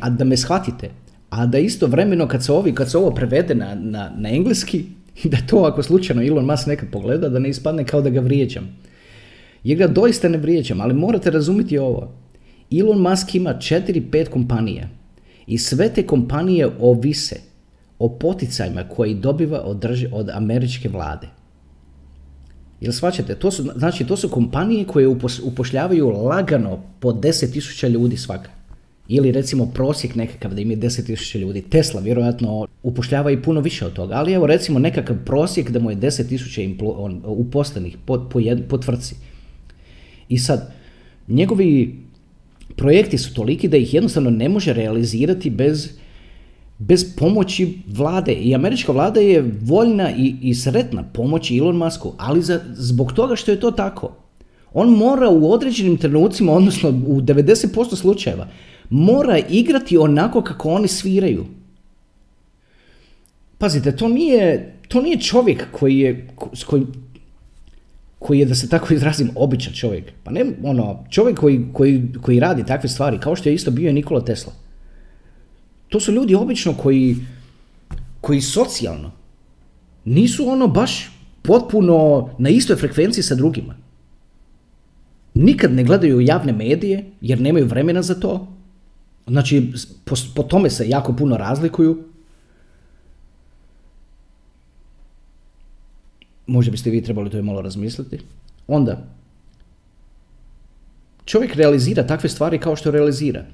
a 0.00 0.10
da 0.10 0.24
me 0.24 0.36
shvatite, 0.36 0.90
a 1.30 1.46
da 1.46 1.58
isto 1.58 1.86
vremeno 1.86 2.28
kad 2.28 2.44
se, 2.44 2.52
ovi, 2.52 2.74
kad 2.74 2.90
se 2.90 2.98
ovo 2.98 3.10
prevede 3.10 3.54
na, 3.54 3.74
na, 3.74 4.12
na 4.16 4.30
engleski, 4.30 4.84
da 5.24 5.36
to 5.46 5.56
ako 5.56 5.82
slučajno 5.82 6.22
Elon 6.22 6.46
Musk 6.46 6.66
nekad 6.66 6.90
pogleda, 6.90 7.28
da 7.28 7.38
ne 7.38 7.48
ispadne 7.48 7.84
kao 7.84 8.02
da 8.02 8.10
ga 8.10 8.20
vrijeđam. 8.20 8.78
Jer 9.64 9.78
ga 9.78 9.86
doista 9.86 10.28
ne 10.28 10.38
vrijeđam, 10.38 10.80
ali 10.80 10.94
morate 10.94 11.30
razumjeti 11.30 11.78
ovo. 11.78 12.12
Elon 12.70 13.00
Musk 13.00 13.34
ima 13.34 13.50
4-5 13.50 14.28
kompanija 14.28 14.88
i 15.46 15.58
sve 15.58 15.88
te 15.88 16.06
kompanije 16.06 16.68
ovise 16.80 17.36
o 17.98 18.08
poticajima 18.08 18.84
koji 18.88 19.14
dobiva 19.14 19.60
od, 19.60 19.84
od 20.12 20.30
američke 20.30 20.88
vlade. 20.88 21.26
Jel 22.80 22.92
svačate, 22.92 23.34
to 23.34 23.50
su, 23.50 23.62
znači 23.76 24.04
to 24.06 24.16
su 24.16 24.28
kompanije 24.28 24.84
koje 24.84 25.08
upošljavaju 25.42 26.08
lagano 26.10 26.82
po 27.00 27.12
10.000 27.12 27.88
ljudi 27.88 28.16
svaka. 28.16 28.50
Ili 29.08 29.32
recimo 29.32 29.66
prosjek 29.74 30.14
nekakav 30.14 30.54
da 30.54 30.60
ima 30.60 30.74
10.000 30.74 31.38
ljudi. 31.38 31.62
Tesla 31.62 32.00
vjerojatno 32.00 32.66
upošljava 32.82 33.30
i 33.30 33.42
puno 33.42 33.60
više 33.60 33.86
od 33.86 33.92
toga. 33.92 34.14
Ali 34.14 34.32
evo 34.32 34.46
recimo 34.46 34.78
nekakav 34.78 35.16
prosjek 35.24 35.70
da 35.70 35.78
mu 35.78 35.90
je 35.90 35.96
10.000 35.96 37.20
uposlenih 37.24 37.96
po, 38.06 38.28
po, 38.32 38.40
po 38.68 38.78
tvrci. 38.78 39.14
I 40.28 40.38
sad, 40.38 40.72
njegovi 41.28 41.98
projekti 42.76 43.18
su 43.18 43.34
toliki 43.34 43.68
da 43.68 43.76
ih 43.76 43.94
jednostavno 43.94 44.30
ne 44.30 44.48
može 44.48 44.72
realizirati 44.72 45.50
bez 45.50 45.88
bez 46.80 47.16
pomoći 47.16 47.78
vlade. 47.86 48.32
I 48.32 48.54
američka 48.54 48.92
vlada 48.92 49.20
je 49.20 49.58
voljna 49.62 50.10
i, 50.16 50.34
i 50.42 50.54
sretna 50.54 51.02
pomoći 51.02 51.58
Elon 51.58 51.76
Musku, 51.76 52.12
ali 52.18 52.42
za, 52.42 52.60
zbog 52.72 53.12
toga 53.12 53.36
što 53.36 53.50
je 53.50 53.60
to 53.60 53.70
tako. 53.70 54.12
On 54.72 54.88
mora 54.88 55.28
u 55.28 55.52
određenim 55.52 55.96
trenucima, 55.96 56.52
odnosno 56.52 56.88
u 56.88 57.20
90% 57.20 57.96
slučajeva, 57.96 58.48
mora 58.90 59.38
igrati 59.38 59.98
onako 59.98 60.42
kako 60.42 60.70
oni 60.70 60.88
sviraju. 60.88 61.44
Pazite, 63.58 63.96
to 63.96 64.08
nije, 64.08 64.74
to 64.88 65.02
nije 65.02 65.20
čovjek 65.20 65.66
koji 65.72 65.98
je, 65.98 66.28
koji, 66.66 66.86
koji 68.18 68.38
je, 68.38 68.46
da 68.46 68.54
se 68.54 68.68
tako 68.68 68.94
izrazim, 68.94 69.30
običan 69.34 69.72
čovjek. 69.72 70.12
Pa 70.24 70.30
ne, 70.30 70.44
ono, 70.62 71.04
čovjek 71.10 71.38
koji, 71.38 71.60
koji, 71.72 72.08
koji 72.22 72.40
radi 72.40 72.66
takve 72.66 72.88
stvari, 72.88 73.18
kao 73.18 73.36
što 73.36 73.48
je 73.48 73.54
isto 73.54 73.70
bio 73.70 73.92
Nikola 73.92 74.24
Tesla. 74.24 74.52
To 75.90 76.00
su 76.00 76.12
ljudi 76.12 76.34
obično 76.34 76.74
koji, 76.74 77.16
koji 78.20 78.40
socijalno 78.40 79.10
nisu 80.04 80.48
ono 80.48 80.68
baš 80.68 81.10
potpuno 81.42 82.30
na 82.38 82.48
istoj 82.48 82.76
frekvenciji 82.76 83.22
sa 83.22 83.34
drugima. 83.34 83.74
Nikad 85.34 85.72
ne 85.72 85.84
gledaju 85.84 86.20
javne 86.20 86.52
medije 86.52 87.04
jer 87.20 87.40
nemaju 87.40 87.66
vremena 87.66 88.02
za 88.02 88.14
to. 88.14 88.48
Znači, 89.26 89.72
po, 90.04 90.14
po 90.34 90.42
tome 90.42 90.70
se 90.70 90.88
jako 90.88 91.12
puno 91.16 91.36
razlikuju. 91.36 92.04
Možda 96.46 96.70
biste 96.70 96.90
vi 96.90 97.02
trebali 97.02 97.30
to 97.30 97.38
i 97.38 97.42
malo 97.42 97.62
razmisliti. 97.62 98.20
Onda, 98.66 99.06
čovjek 101.24 101.54
realizira 101.54 102.06
takve 102.06 102.28
stvari 102.28 102.58
kao 102.58 102.76
što 102.76 102.90
realizira. 102.90 103.44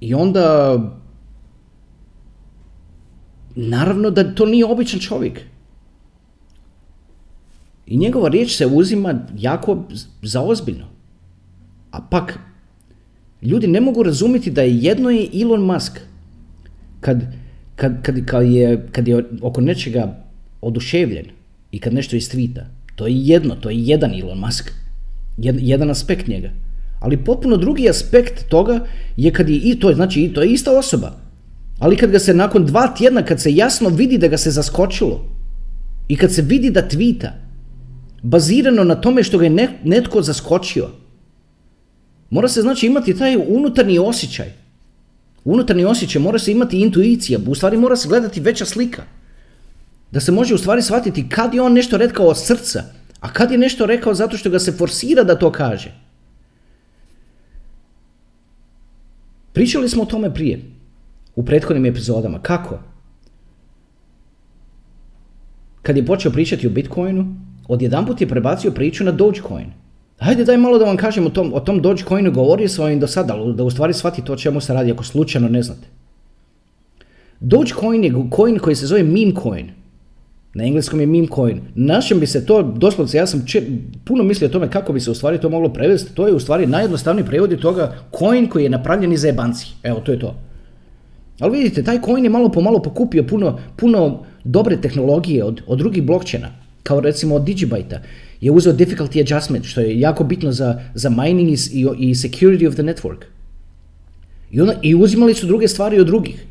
I 0.00 0.14
onda 0.14 0.78
naravno 3.56 4.10
da 4.10 4.34
to 4.34 4.46
nije 4.46 4.64
običan 4.64 5.00
čovjek. 5.00 5.40
I 7.86 7.96
njegova 7.96 8.28
riječ 8.28 8.56
se 8.56 8.66
uzima 8.66 9.14
jako 9.38 9.84
zaozbiljno. 10.22 10.86
A 11.90 12.00
pak, 12.00 12.38
ljudi 13.42 13.66
ne 13.66 13.80
mogu 13.80 14.02
razumjeti 14.02 14.50
da 14.50 14.62
je 14.62 14.78
jedno 14.78 15.10
je 15.10 15.28
Elon 15.42 15.60
Musk. 15.60 16.00
Kad 17.00 17.22
kad, 17.76 18.02
kad, 18.02 18.24
kad, 18.24 18.46
je, 18.46 18.86
kad 18.92 19.08
je 19.08 19.24
oko 19.42 19.60
nečega 19.60 20.24
oduševljen 20.60 21.26
i 21.70 21.78
kad 21.78 21.94
nešto 21.94 22.16
istvita, 22.16 22.66
to 22.94 23.06
je 23.06 23.26
jedno, 23.26 23.54
to 23.54 23.70
je 23.70 23.82
jedan 23.82 24.20
Elon 24.20 24.38
Musk, 24.38 24.72
Jed, 25.38 25.56
jedan 25.60 25.90
aspekt 25.90 26.28
njega. 26.28 26.50
Ali 27.00 27.24
potpuno 27.24 27.56
drugi 27.56 27.88
aspekt 27.88 28.48
toga 28.48 28.86
je 29.16 29.32
kad 29.32 29.48
je 29.48 29.56
i 29.56 29.80
to, 29.80 29.92
znači 29.94 30.20
i 30.22 30.32
to 30.32 30.42
je 30.42 30.52
ista 30.52 30.78
osoba. 30.78 31.12
Ali 31.78 31.96
kad 31.96 32.10
ga 32.10 32.18
se 32.18 32.34
nakon 32.34 32.66
dva 32.66 32.88
tjedna, 32.88 33.22
kad 33.22 33.40
se 33.40 33.54
jasno 33.54 33.88
vidi 33.88 34.18
da 34.18 34.28
ga 34.28 34.36
se 34.36 34.50
zaskočilo 34.50 35.24
i 36.08 36.16
kad 36.16 36.32
se 36.32 36.42
vidi 36.42 36.70
da 36.70 36.88
tvita, 36.88 37.32
bazirano 38.22 38.84
na 38.84 38.94
tome 38.94 39.22
što 39.22 39.38
ga 39.38 39.44
je 39.44 39.68
netko 39.84 40.22
zaskočio, 40.22 40.88
mora 42.30 42.48
se 42.48 42.62
znači 42.62 42.86
imati 42.86 43.18
taj 43.18 43.36
unutarnji 43.36 43.98
osjećaj. 43.98 44.52
Unutarnji 45.44 45.84
osjećaj 45.84 46.22
mora 46.22 46.38
se 46.38 46.52
imati 46.52 46.80
intuicija, 46.80 47.38
u 47.46 47.54
stvari 47.54 47.76
mora 47.76 47.96
se 47.96 48.08
gledati 48.08 48.40
veća 48.40 48.64
slika. 48.64 49.02
Da 50.10 50.20
se 50.20 50.32
može 50.32 50.54
u 50.54 50.58
stvari 50.58 50.82
shvatiti 50.82 51.28
kad 51.28 51.54
je 51.54 51.62
on 51.62 51.72
nešto 51.72 51.96
rekao 51.96 52.26
od 52.26 52.38
srca, 52.38 52.82
a 53.20 53.32
kad 53.32 53.50
je 53.50 53.58
nešto 53.58 53.86
rekao 53.86 54.14
zato 54.14 54.36
što 54.36 54.50
ga 54.50 54.58
se 54.58 54.72
forsira 54.72 55.24
da 55.24 55.38
to 55.38 55.52
kaže. 55.52 55.92
Pričali 59.52 59.88
smo 59.88 60.02
o 60.02 60.06
tome 60.06 60.34
prije, 60.34 60.60
u 61.36 61.44
prethodnim 61.44 61.86
epizodama. 61.86 62.38
Kako? 62.42 62.78
Kad 65.82 65.96
je 65.96 66.06
počeo 66.06 66.32
pričati 66.32 66.66
o 66.66 66.70
Bitcoinu, 66.70 67.26
odjedanput 67.68 68.20
je 68.20 68.28
prebacio 68.28 68.70
priču 68.70 69.04
na 69.04 69.12
Dogecoin. 69.12 69.66
Hajde 70.18 70.44
daj 70.44 70.56
malo 70.56 70.78
da 70.78 70.84
vam 70.84 70.96
kažem 70.96 71.26
o 71.26 71.30
tom, 71.30 71.52
o 71.54 71.60
tom 71.60 71.82
Dogecoinu, 71.82 72.32
govorio 72.32 72.68
sam 72.68 72.84
vam 72.84 73.00
do 73.00 73.06
sada, 73.06 73.34
da 73.54 73.64
u 73.64 73.70
stvari 73.70 73.92
shvatite 73.92 74.32
o 74.32 74.36
čemu 74.36 74.60
se 74.60 74.74
radi 74.74 74.92
ako 74.92 75.04
slučajno 75.04 75.48
ne 75.48 75.62
znate. 75.62 75.88
Dogecoin 77.40 78.04
je 78.04 78.14
coin 78.36 78.58
koji 78.58 78.76
se 78.76 78.86
zove 78.86 79.02
meme 79.02 79.32
coin. 79.42 79.70
Na 80.54 80.64
engleskom 80.64 81.00
je 81.00 81.06
meme 81.06 81.28
coin. 81.34 81.60
Našem 81.74 82.20
bi 82.20 82.26
se 82.26 82.46
to, 82.46 82.62
doslovce, 82.62 83.16
ja 83.16 83.26
sam 83.26 83.44
puno 84.04 84.24
mislio 84.24 84.48
o 84.48 84.52
tome 84.52 84.70
kako 84.70 84.92
bi 84.92 85.00
se 85.00 85.10
u 85.10 85.14
stvari 85.14 85.40
to 85.40 85.48
moglo 85.48 85.68
prevesti. 85.68 86.14
To 86.14 86.26
je 86.26 86.34
u 86.34 86.40
stvari 86.40 86.66
najjednostavniji 86.66 87.26
prevod 87.26 87.60
toga 87.60 87.94
coin 88.18 88.48
koji 88.48 88.64
je 88.64 88.70
napravljen 88.70 89.12
iz 89.12 89.24
jebanci. 89.24 89.66
Evo, 89.82 90.00
to 90.00 90.12
je 90.12 90.18
to. 90.18 90.34
Ali 91.38 91.58
vidite, 91.58 91.82
taj 91.82 92.00
coin 92.00 92.24
je 92.24 92.30
malo 92.30 92.48
po 92.48 92.60
malo 92.60 92.82
pokupio 92.82 93.22
puno, 93.22 93.58
puno 93.76 94.24
dobre 94.44 94.80
tehnologije 94.80 95.44
od, 95.44 95.60
od 95.66 95.78
drugih 95.78 96.02
blockchaina, 96.02 96.48
kao 96.82 97.00
recimo 97.00 97.34
od 97.34 97.42
Digibyte-a. 97.42 98.00
Je 98.40 98.50
uzeo 98.50 98.72
difficulty 98.72 99.20
adjustment, 99.20 99.64
što 99.64 99.80
je 99.80 100.00
jako 100.00 100.24
bitno 100.24 100.52
za, 100.52 100.80
za 100.94 101.10
mining 101.10 101.48
i, 101.50 101.86
i 101.98 102.14
security 102.14 102.68
of 102.68 102.74
the 102.74 102.82
network. 102.82 103.24
I, 104.50 104.60
onda, 104.60 104.78
I 104.82 104.94
uzimali 104.94 105.34
su 105.34 105.46
druge 105.46 105.68
stvari 105.68 106.00
od 106.00 106.06
drugih. 106.06 106.44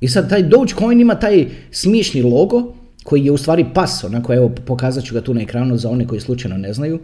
I 0.00 0.08
sad 0.08 0.28
taj 0.28 0.42
Dogecoin 0.42 1.00
ima 1.00 1.14
taj 1.14 1.46
smiješni 1.70 2.22
logo, 2.22 2.74
koji 3.04 3.24
je 3.24 3.32
u 3.32 3.36
stvari 3.36 3.66
pas, 3.74 4.04
onako 4.04 4.34
evo 4.34 4.48
pokazat 4.48 5.04
ću 5.04 5.14
ga 5.14 5.20
tu 5.20 5.34
na 5.34 5.40
ekranu 5.40 5.76
za 5.76 5.90
one 5.90 6.06
koji 6.06 6.20
slučajno 6.20 6.56
ne 6.56 6.72
znaju. 6.72 7.00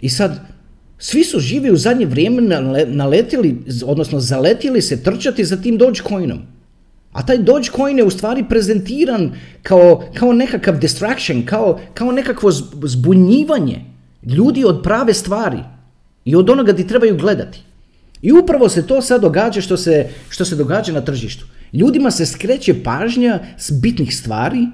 I 0.00 0.08
sad, 0.08 0.40
svi 1.00 1.24
su 1.24 1.40
živi 1.40 1.70
u 1.70 1.76
zadnje 1.76 2.06
vrijeme 2.06 2.42
naletili, 2.86 3.56
odnosno 3.84 4.20
zaletili 4.20 4.82
se 4.82 5.02
trčati 5.02 5.44
za 5.44 5.56
tim 5.56 5.78
Dogecoinom. 5.78 6.38
A 7.12 7.26
taj 7.26 7.38
Dogecoin 7.38 7.98
je 7.98 8.04
u 8.04 8.10
stvari 8.10 8.44
prezentiran 8.48 9.32
kao, 9.62 10.04
kao 10.14 10.32
nekakav 10.32 10.78
distraction, 10.78 11.46
kao, 11.46 11.80
kao 11.94 12.12
nekakvo 12.12 12.50
zbunjivanje 12.84 13.84
ljudi 14.22 14.64
od 14.64 14.82
prave 14.82 15.14
stvari 15.14 15.58
i 16.24 16.36
od 16.36 16.50
onoga 16.50 16.72
gdje 16.72 16.86
trebaju 16.86 17.16
gledati. 17.16 17.62
I 18.22 18.32
upravo 18.32 18.68
se 18.68 18.86
to 18.86 19.02
sad 19.02 19.20
događa 19.20 19.60
što 19.60 19.76
se, 19.76 20.08
što 20.28 20.44
se 20.44 20.56
događa 20.56 20.92
na 20.92 21.00
tržištu. 21.00 21.46
Ljudima 21.72 22.10
se 22.10 22.26
skreće 22.26 22.82
pažnja 22.82 23.38
s 23.58 23.70
bitnih 23.70 24.16
stvari 24.16 24.66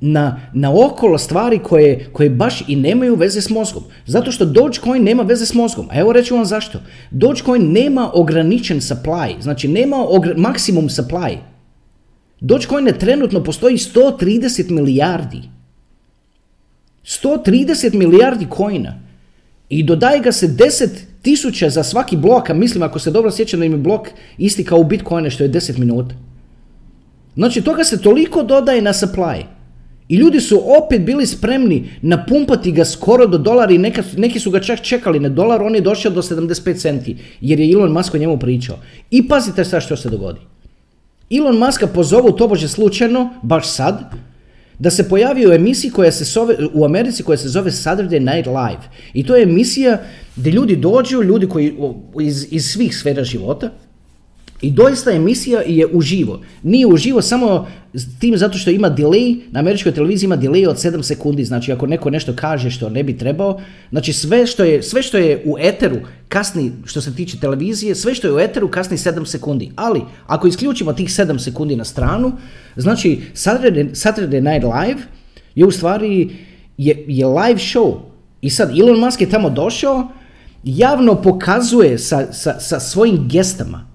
na, 0.00 0.40
na 0.54 0.72
okolo 0.86 1.18
stvari 1.18 1.58
koje, 1.58 2.08
koje 2.12 2.30
baš 2.30 2.64
i 2.68 2.76
nemaju 2.76 3.14
veze 3.14 3.40
s 3.40 3.50
mozgom. 3.50 3.82
Zato 4.06 4.32
što 4.32 4.44
Dogecoin 4.44 5.02
nema 5.02 5.22
veze 5.22 5.46
s 5.46 5.54
mozgom. 5.54 5.88
A 5.90 6.00
evo 6.00 6.12
reću 6.12 6.36
vam 6.36 6.44
zašto. 6.44 6.78
Dogecoin 7.10 7.72
nema 7.72 8.10
ograničen 8.14 8.80
supply, 8.80 9.42
znači 9.42 9.68
nema 9.68 9.96
maksimum 10.36 10.88
supply. 10.88 11.36
Dogecoin 12.40 12.92
trenutno 12.98 13.44
postoji 13.44 13.76
130 13.76 14.70
milijardi. 14.70 15.42
130 17.04 17.94
milijardi 17.94 18.46
coina. 18.56 19.00
I 19.68 19.82
dodaje 19.82 20.20
ga 20.20 20.32
se 20.32 20.48
10 20.48 20.88
tisuća 21.22 21.70
za 21.70 21.82
svaki 21.82 22.16
blok, 22.16 22.50
a 22.50 22.54
mislim 22.54 22.82
ako 22.82 22.98
se 22.98 23.10
dobro 23.10 23.30
sjećam 23.30 23.60
da 23.60 23.66
im 23.66 23.72
je 23.72 23.78
blok 23.78 24.08
isti 24.38 24.64
kao 24.64 24.78
u 24.78 24.84
Bitcoine 24.84 25.30
što 25.30 25.44
je 25.44 25.50
10 25.50 25.78
minuta. 25.78 26.14
Znači 27.34 27.62
toga 27.62 27.84
se 27.84 28.02
toliko 28.02 28.42
dodaje 28.42 28.82
na 28.82 28.92
supply. 28.92 29.44
I 30.10 30.16
ljudi 30.16 30.40
su 30.40 30.62
opet 30.78 31.02
bili 31.02 31.26
spremni 31.26 31.88
napumpati 32.02 32.72
ga 32.72 32.84
skoro 32.84 33.26
do 33.26 33.38
dolara 33.38 33.72
i 33.72 33.78
neka, 33.78 34.02
neki 34.16 34.40
su 34.40 34.50
ga 34.50 34.60
čak 34.60 34.80
čekali 34.82 35.20
na 35.20 35.28
dolar, 35.28 35.62
on 35.62 35.74
je 35.74 35.80
došao 35.80 36.12
do 36.12 36.22
75 36.22 36.80
centi 36.80 37.16
jer 37.40 37.60
je 37.60 37.72
Elon 37.72 37.92
Musk 37.92 38.14
o 38.14 38.18
njemu 38.18 38.38
pričao. 38.38 38.78
I 39.10 39.28
pazite 39.28 39.64
sad 39.64 39.82
što 39.82 39.96
se 39.96 40.10
dogodi. 40.10 40.40
Elon 41.30 41.58
Muska 41.58 41.86
pozovu 41.86 42.32
tobože 42.32 42.68
slučajno, 42.68 43.30
baš 43.42 43.68
sad, 43.70 44.14
da 44.78 44.90
se 44.90 45.08
pojavi 45.08 45.46
u 45.46 45.52
emisiji 45.52 45.90
koja 45.90 46.12
se 46.12 46.24
zove, 46.24 46.56
u 46.72 46.84
Americi 46.84 47.22
koja 47.22 47.38
se 47.38 47.48
zove 47.48 47.70
Saturday 47.70 48.34
Night 48.34 48.46
Live. 48.46 48.82
I 49.14 49.26
to 49.26 49.36
je 49.36 49.42
emisija 49.42 49.98
gdje 50.36 50.50
ljudi 50.50 50.76
dođu, 50.76 51.22
ljudi 51.22 51.46
koji 51.48 51.74
iz, 52.20 52.46
iz 52.50 52.66
svih 52.66 52.96
sfera 52.96 53.24
života, 53.24 53.70
i 54.62 54.70
doista 54.70 55.10
emisija 55.10 55.60
je 55.66 55.86
uživo. 55.86 56.40
Nije 56.62 56.86
uživo 56.86 57.22
samo 57.22 57.68
tim 58.18 58.36
zato 58.36 58.58
što 58.58 58.70
ima 58.70 58.90
delay, 58.90 59.40
na 59.50 59.60
američkoj 59.60 59.92
televiziji 59.92 60.26
ima 60.26 60.36
delay 60.36 60.68
od 60.68 60.76
7 60.76 61.02
sekundi, 61.02 61.44
znači 61.44 61.72
ako 61.72 61.86
neko 61.86 62.10
nešto 62.10 62.32
kaže 62.36 62.70
što 62.70 62.90
ne 62.90 63.02
bi 63.02 63.18
trebao, 63.18 63.60
znači 63.90 64.12
sve 64.12 64.46
što 64.46 64.64
je, 64.64 64.82
sve 64.82 65.02
što 65.02 65.18
je 65.18 65.42
u 65.46 65.56
eteru 65.58 65.96
kasni 66.28 66.72
što 66.84 67.00
se 67.00 67.14
tiče 67.14 67.40
televizije, 67.40 67.94
sve 67.94 68.14
što 68.14 68.26
je 68.26 68.34
u 68.34 68.40
eteru 68.40 68.68
kasni 68.68 68.96
7 68.96 69.26
sekundi. 69.26 69.70
Ali 69.76 70.00
ako 70.26 70.46
isključimo 70.46 70.92
tih 70.92 71.08
7 71.08 71.38
sekundi 71.38 71.76
na 71.76 71.84
stranu, 71.84 72.32
znači 72.76 73.20
Saturday, 73.34 73.90
Saturday 73.90 74.52
Night 74.52 74.64
Live 74.64 75.02
je 75.54 75.66
u 75.66 75.70
stvari 75.70 76.30
je, 76.78 77.04
je 77.08 77.26
live 77.26 77.58
show. 77.58 77.98
I 78.40 78.50
sad 78.50 78.78
Elon 78.78 79.00
Musk 79.00 79.20
je 79.20 79.30
tamo 79.30 79.50
došao, 79.50 80.08
javno 80.64 81.22
pokazuje 81.22 81.98
sa, 81.98 82.32
sa, 82.32 82.60
sa 82.60 82.80
svojim 82.80 83.28
gestama 83.28 83.89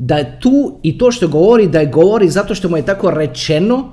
da 0.00 0.16
je 0.16 0.38
tu 0.40 0.78
i 0.82 0.98
to 0.98 1.10
što 1.12 1.28
govori, 1.28 1.68
da 1.68 1.80
je 1.80 1.86
govori 1.86 2.28
zato 2.30 2.54
što 2.54 2.68
mu 2.68 2.76
je 2.76 2.86
tako 2.86 3.10
rečeno, 3.10 3.92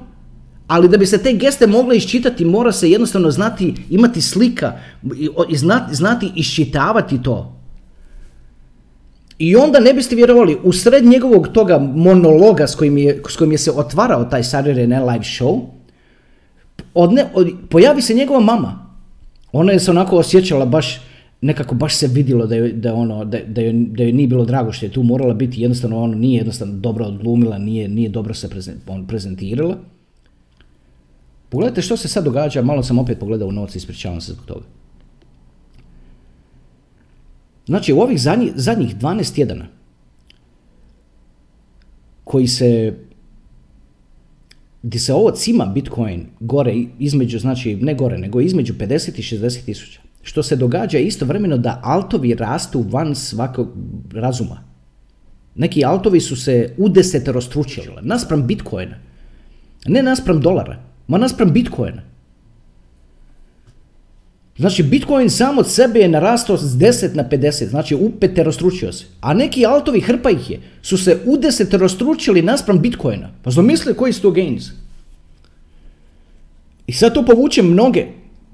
ali 0.67 0.89
da 0.89 0.97
bi 0.97 1.05
se 1.05 1.17
te 1.23 1.33
geste 1.33 1.67
mogle 1.67 1.97
iščitati, 1.97 2.45
mora 2.45 2.71
se 2.71 2.91
jednostavno 2.91 3.31
znati, 3.31 3.73
imati 3.89 4.21
slika, 4.21 4.73
i 5.49 5.57
znati, 5.57 5.95
znati 5.95 6.31
iščitavati 6.35 7.23
to. 7.23 7.53
I 9.37 9.55
onda 9.55 9.79
ne 9.79 9.93
biste 9.93 10.15
vjerovali, 10.15 10.57
u 10.63 10.73
sred 10.73 11.05
njegovog 11.05 11.47
toga 11.47 11.77
monologa 11.79 12.67
s 12.67 12.75
kojim 12.75 12.97
je, 12.97 13.21
s 13.29 13.35
kojim 13.35 13.51
je 13.51 13.57
se 13.57 13.71
otvarao 13.71 14.25
taj 14.25 14.43
Saturday 14.43 14.87
Night 14.87 15.07
Live 15.11 15.25
show, 15.25 15.61
od 16.93 17.11
od, 17.33 17.51
pojavi 17.69 18.01
se 18.01 18.13
njegova 18.13 18.39
mama. 18.39 18.87
Ona 19.51 19.71
je 19.71 19.79
se 19.79 19.91
onako 19.91 20.17
osjećala 20.17 20.65
baš 20.65 21.01
nekako 21.47 21.75
baš 21.75 21.95
se 21.95 22.07
vidjelo 22.07 22.45
da 22.47 22.55
je, 22.55 22.73
da 22.73 22.93
ono, 22.93 23.25
da, 23.25 23.39
da, 23.47 23.61
joj, 23.61 23.73
da 23.73 24.03
nije 24.03 24.27
bilo 24.27 24.45
drago 24.45 24.71
što 24.71 24.85
je 24.85 24.91
tu 24.91 25.03
morala 25.03 25.33
biti, 25.33 25.61
jednostavno 25.61 26.01
ono 26.03 26.15
nije 26.15 26.37
jednostavno 26.37 26.73
dobro 26.73 27.05
odglumila, 27.05 27.57
nije, 27.57 27.87
nije 27.87 28.09
dobro 28.09 28.33
se 28.33 28.49
prezentirala. 29.07 29.77
Pogledajte 31.49 31.81
što 31.81 31.97
se 31.97 32.07
sad 32.07 32.25
događa, 32.25 32.61
malo 32.61 32.83
sam 32.83 32.99
opet 32.99 33.19
pogledao 33.19 33.47
u 33.47 33.51
noc 33.51 33.75
i 33.75 33.77
ispričavam 33.77 34.21
se 34.21 34.33
zbog 34.33 34.45
toga. 34.45 34.65
Znači, 37.65 37.93
u 37.93 37.99
ovih 37.99 38.21
zadnjih, 38.21 38.51
zadnjih 38.55 38.95
12 38.95 39.35
tjedana, 39.35 39.67
koji 42.23 42.47
se, 42.47 42.93
gdje 44.83 44.99
se 44.99 45.13
ovo 45.13 45.31
cima 45.31 45.65
Bitcoin 45.65 46.25
gore 46.39 46.75
između, 46.99 47.39
znači 47.39 47.75
ne 47.75 47.95
gore, 47.95 48.17
nego 48.17 48.41
između 48.41 48.73
50 48.73 49.19
i 49.19 49.37
60 49.37 49.65
tisuća 49.65 50.06
što 50.27 50.43
se 50.43 50.55
događa 50.55 50.99
istovremeno 50.99 51.57
da 51.57 51.79
altovi 51.83 52.33
rastu 52.35 52.81
van 52.89 53.15
svakog 53.15 53.69
razuma. 54.13 54.57
Neki 55.55 55.85
altovi 55.85 56.19
su 56.19 56.35
se 56.35 56.73
u 56.77 56.89
deseterostručili, 56.89 57.87
naspram 58.01 58.47
bitcoina. 58.47 58.97
Ne 59.85 60.03
naspram 60.03 60.41
dolara, 60.41 60.75
ma 61.07 61.17
naspram 61.17 61.53
bitcoina. 61.53 62.01
Znači, 64.57 64.83
Bitcoin 64.83 65.29
sam 65.29 65.57
od 65.57 65.69
sebe 65.71 65.99
je 65.99 66.07
narastao 66.07 66.57
s 66.57 66.61
10 66.61 67.15
na 67.15 67.23
50, 67.29 67.69
znači 67.69 67.95
u 67.95 68.11
peterostručio 68.19 68.91
se. 68.93 69.05
A 69.21 69.33
neki 69.33 69.65
altovi, 69.65 70.01
hrpa 70.01 70.29
ih 70.29 70.49
je, 70.49 70.59
su 70.81 70.97
se 70.97 71.19
u 71.25 71.37
deseterostručili 71.37 72.41
naspram 72.41 72.79
Bitcoina. 72.81 73.29
Pa 73.43 73.51
zamisli 73.51 73.93
koji 73.93 74.13
su 74.13 74.21
to 74.21 74.31
gains. 74.31 74.71
I 76.87 76.93
sad 76.93 77.13
to 77.13 77.25
povuče 77.25 77.63
mnoge 77.63 78.07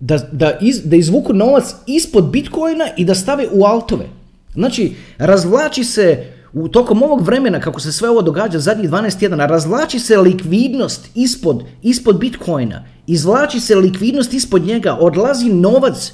da, 0.04 0.18
da, 0.32 0.58
iz, 0.62 0.82
da 0.84 0.96
izvuku 0.96 1.34
novac 1.34 1.76
ispod 1.88 2.30
bitcoina 2.32 2.90
i 2.98 3.06
da 3.06 3.16
stave 3.16 3.48
u 3.52 3.64
altove. 3.66 4.06
Znači, 4.54 4.96
razvlači 5.18 5.84
se 5.84 6.26
u 6.54 6.68
tokom 6.68 7.04
ovog 7.04 7.22
vremena 7.22 7.60
kako 7.60 7.80
se 7.80 7.92
sve 7.92 8.10
ovo 8.10 8.22
događa 8.22 8.60
zadnjih 8.60 8.90
12 8.90 9.20
tjedana, 9.20 9.46
razvlači 9.46 10.00
se 10.00 10.18
likvidnost 10.18 11.10
ispod, 11.16 11.64
ispod 11.82 12.20
Bitcoina, 12.20 12.84
izvlači 13.08 13.60
se 13.60 13.76
likvidnost 13.76 14.34
ispod 14.34 14.66
njega, 14.66 14.98
odlazi 15.00 15.50
novac 15.50 16.14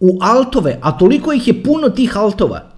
u 0.00 0.18
altove, 0.20 0.78
a 0.82 0.98
toliko 0.98 1.32
ih 1.32 1.48
je 1.48 1.62
puno 1.62 1.88
tih 1.88 2.16
altova. 2.16 2.70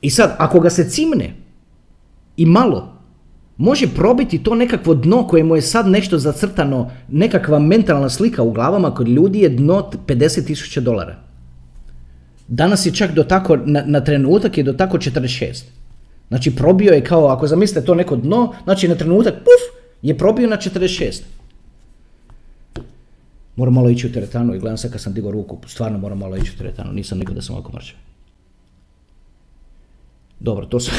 I 0.00 0.10
sad, 0.10 0.36
ako 0.38 0.60
ga 0.60 0.70
se 0.70 0.90
cimne 0.90 1.34
i 2.36 2.46
malo, 2.46 2.97
može 3.58 3.94
probiti 3.94 4.42
to 4.42 4.54
nekakvo 4.54 4.94
dno 4.94 5.26
koje 5.26 5.44
mu 5.44 5.56
je 5.56 5.62
sad 5.62 5.86
nešto 5.86 6.18
zacrtano, 6.18 6.90
nekakva 7.08 7.58
mentalna 7.58 8.10
slika 8.10 8.42
u 8.42 8.52
glavama 8.52 8.94
kod 8.94 9.08
ljudi 9.08 9.40
je 9.40 9.48
dno 9.48 9.90
50.000 10.06 10.80
dolara. 10.80 11.16
Danas 12.48 12.86
je 12.86 12.94
čak 12.94 13.14
do 13.14 13.24
tako, 13.24 13.56
na, 13.56 13.82
na 13.86 14.00
trenutak 14.00 14.58
je 14.58 14.64
do 14.64 14.72
tako 14.72 14.98
46. 14.98 15.64
Znači 16.28 16.56
probio 16.56 16.92
je 16.92 17.04
kao, 17.04 17.26
ako 17.26 17.46
zamislite 17.46 17.86
to 17.86 17.94
neko 17.94 18.16
dno, 18.16 18.54
znači 18.64 18.88
na 18.88 18.94
trenutak, 18.94 19.34
puf, 19.34 19.78
je 20.02 20.18
probio 20.18 20.48
na 20.48 20.56
46. 20.56 21.22
Moram 23.56 23.74
malo 23.74 23.90
ići 23.90 24.06
u 24.06 24.12
teretanu 24.12 24.54
i 24.54 24.58
gledam 24.58 24.78
sad 24.78 24.92
kad 24.92 25.00
sam 25.00 25.12
digao 25.12 25.30
ruku, 25.30 25.58
stvarno 25.66 25.98
moram 25.98 26.18
malo 26.18 26.36
ići 26.36 26.52
u 26.54 26.58
teretanu, 26.58 26.92
nisam 26.92 27.18
nikada 27.18 27.34
da 27.34 27.42
sam 27.42 27.54
ovako 27.54 27.72
mrčao. 27.72 27.98
Dobro, 30.40 30.66
to 30.70 30.80
su, 30.80 30.90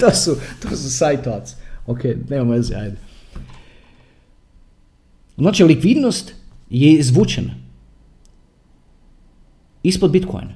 to 0.00 0.10
su, 0.10 0.36
to 0.62 0.76
su 0.76 1.04
thoughts. 1.04 1.59
Ok, 1.86 2.00
nema 2.30 2.54
veze, 2.54 2.74
ajde. 2.74 2.96
Znači, 5.38 5.64
likvidnost 5.64 6.34
je 6.70 6.92
izvučena 6.92 7.50
ispod 9.82 10.10
Bitcoina. 10.10 10.54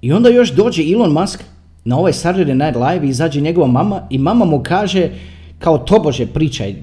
I 0.00 0.12
onda 0.12 0.28
još 0.28 0.52
dođe 0.52 0.92
Elon 0.92 1.12
Musk 1.12 1.44
na 1.84 1.98
ovaj 1.98 2.12
Saturday 2.12 2.66
Night 2.66 2.76
Live 2.76 3.06
i 3.06 3.10
izađe 3.10 3.40
njegova 3.40 3.66
mama 3.66 4.06
i 4.10 4.18
mama 4.18 4.44
mu 4.44 4.62
kaže, 4.62 5.10
kao 5.58 5.78
tobože 5.78 6.26
pričaj, 6.26 6.74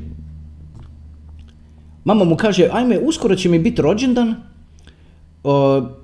mama 2.04 2.24
mu 2.24 2.36
kaže, 2.36 2.70
ajme, 2.72 3.00
uskoro 3.00 3.36
će 3.36 3.50
mi 3.50 3.60
biti 3.60 3.82
rođendan, 3.82 4.36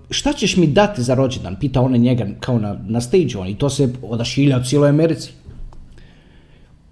šta 0.10 0.34
ćeš 0.34 0.58
mi 0.58 0.67
dati 0.67 1.03
za 1.03 1.15
rođendan? 1.15 1.55
Pita 1.60 1.82
ona 1.82 1.97
njega 1.97 2.27
kao 2.39 2.60
na, 2.60 2.79
na 2.88 3.01
stage 3.01 3.38
on 3.38 3.47
i 3.47 3.58
to 3.58 3.69
se 3.69 3.93
odašilja 4.01 4.58
u 4.58 4.63
cijeloj 4.63 4.89
Americi. 4.89 5.32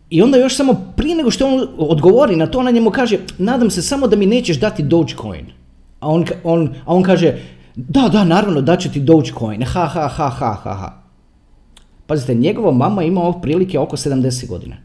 I 0.10 0.22
onda 0.22 0.38
još 0.38 0.56
samo 0.56 0.94
prije 0.96 1.16
nego 1.16 1.32
što 1.32 1.48
on 1.48 1.68
odgovori 1.78 2.36
na 2.36 2.48
to, 2.48 2.60
ona 2.60 2.72
njemu 2.72 2.92
kaže, 2.92 3.20
nadam 3.38 3.70
se 3.70 3.82
samo 3.82 4.08
da 4.08 4.16
mi 4.16 4.26
nećeš 4.26 4.60
dati 4.60 4.84
Dogecoin. 4.84 5.46
A 6.00 6.08
on, 6.08 6.26
on, 6.44 6.76
a 6.86 6.94
on 6.94 7.04
kaže, 7.04 7.40
da, 7.76 8.10
da, 8.10 8.24
naravno, 8.24 8.62
daću 8.62 8.92
ti 8.92 9.00
Dogecoin, 9.00 9.64
ha, 9.64 9.86
ha, 9.86 10.08
ha, 10.08 10.30
ha, 10.30 10.54
ha, 10.64 10.74
ha. 10.74 11.04
Pazite, 12.08 12.34
njegova 12.34 12.72
mama 12.72 13.04
ima 13.04 13.34
prilike 13.42 13.80
oko 13.80 13.98
70 13.98 14.48
godina. 14.48 14.76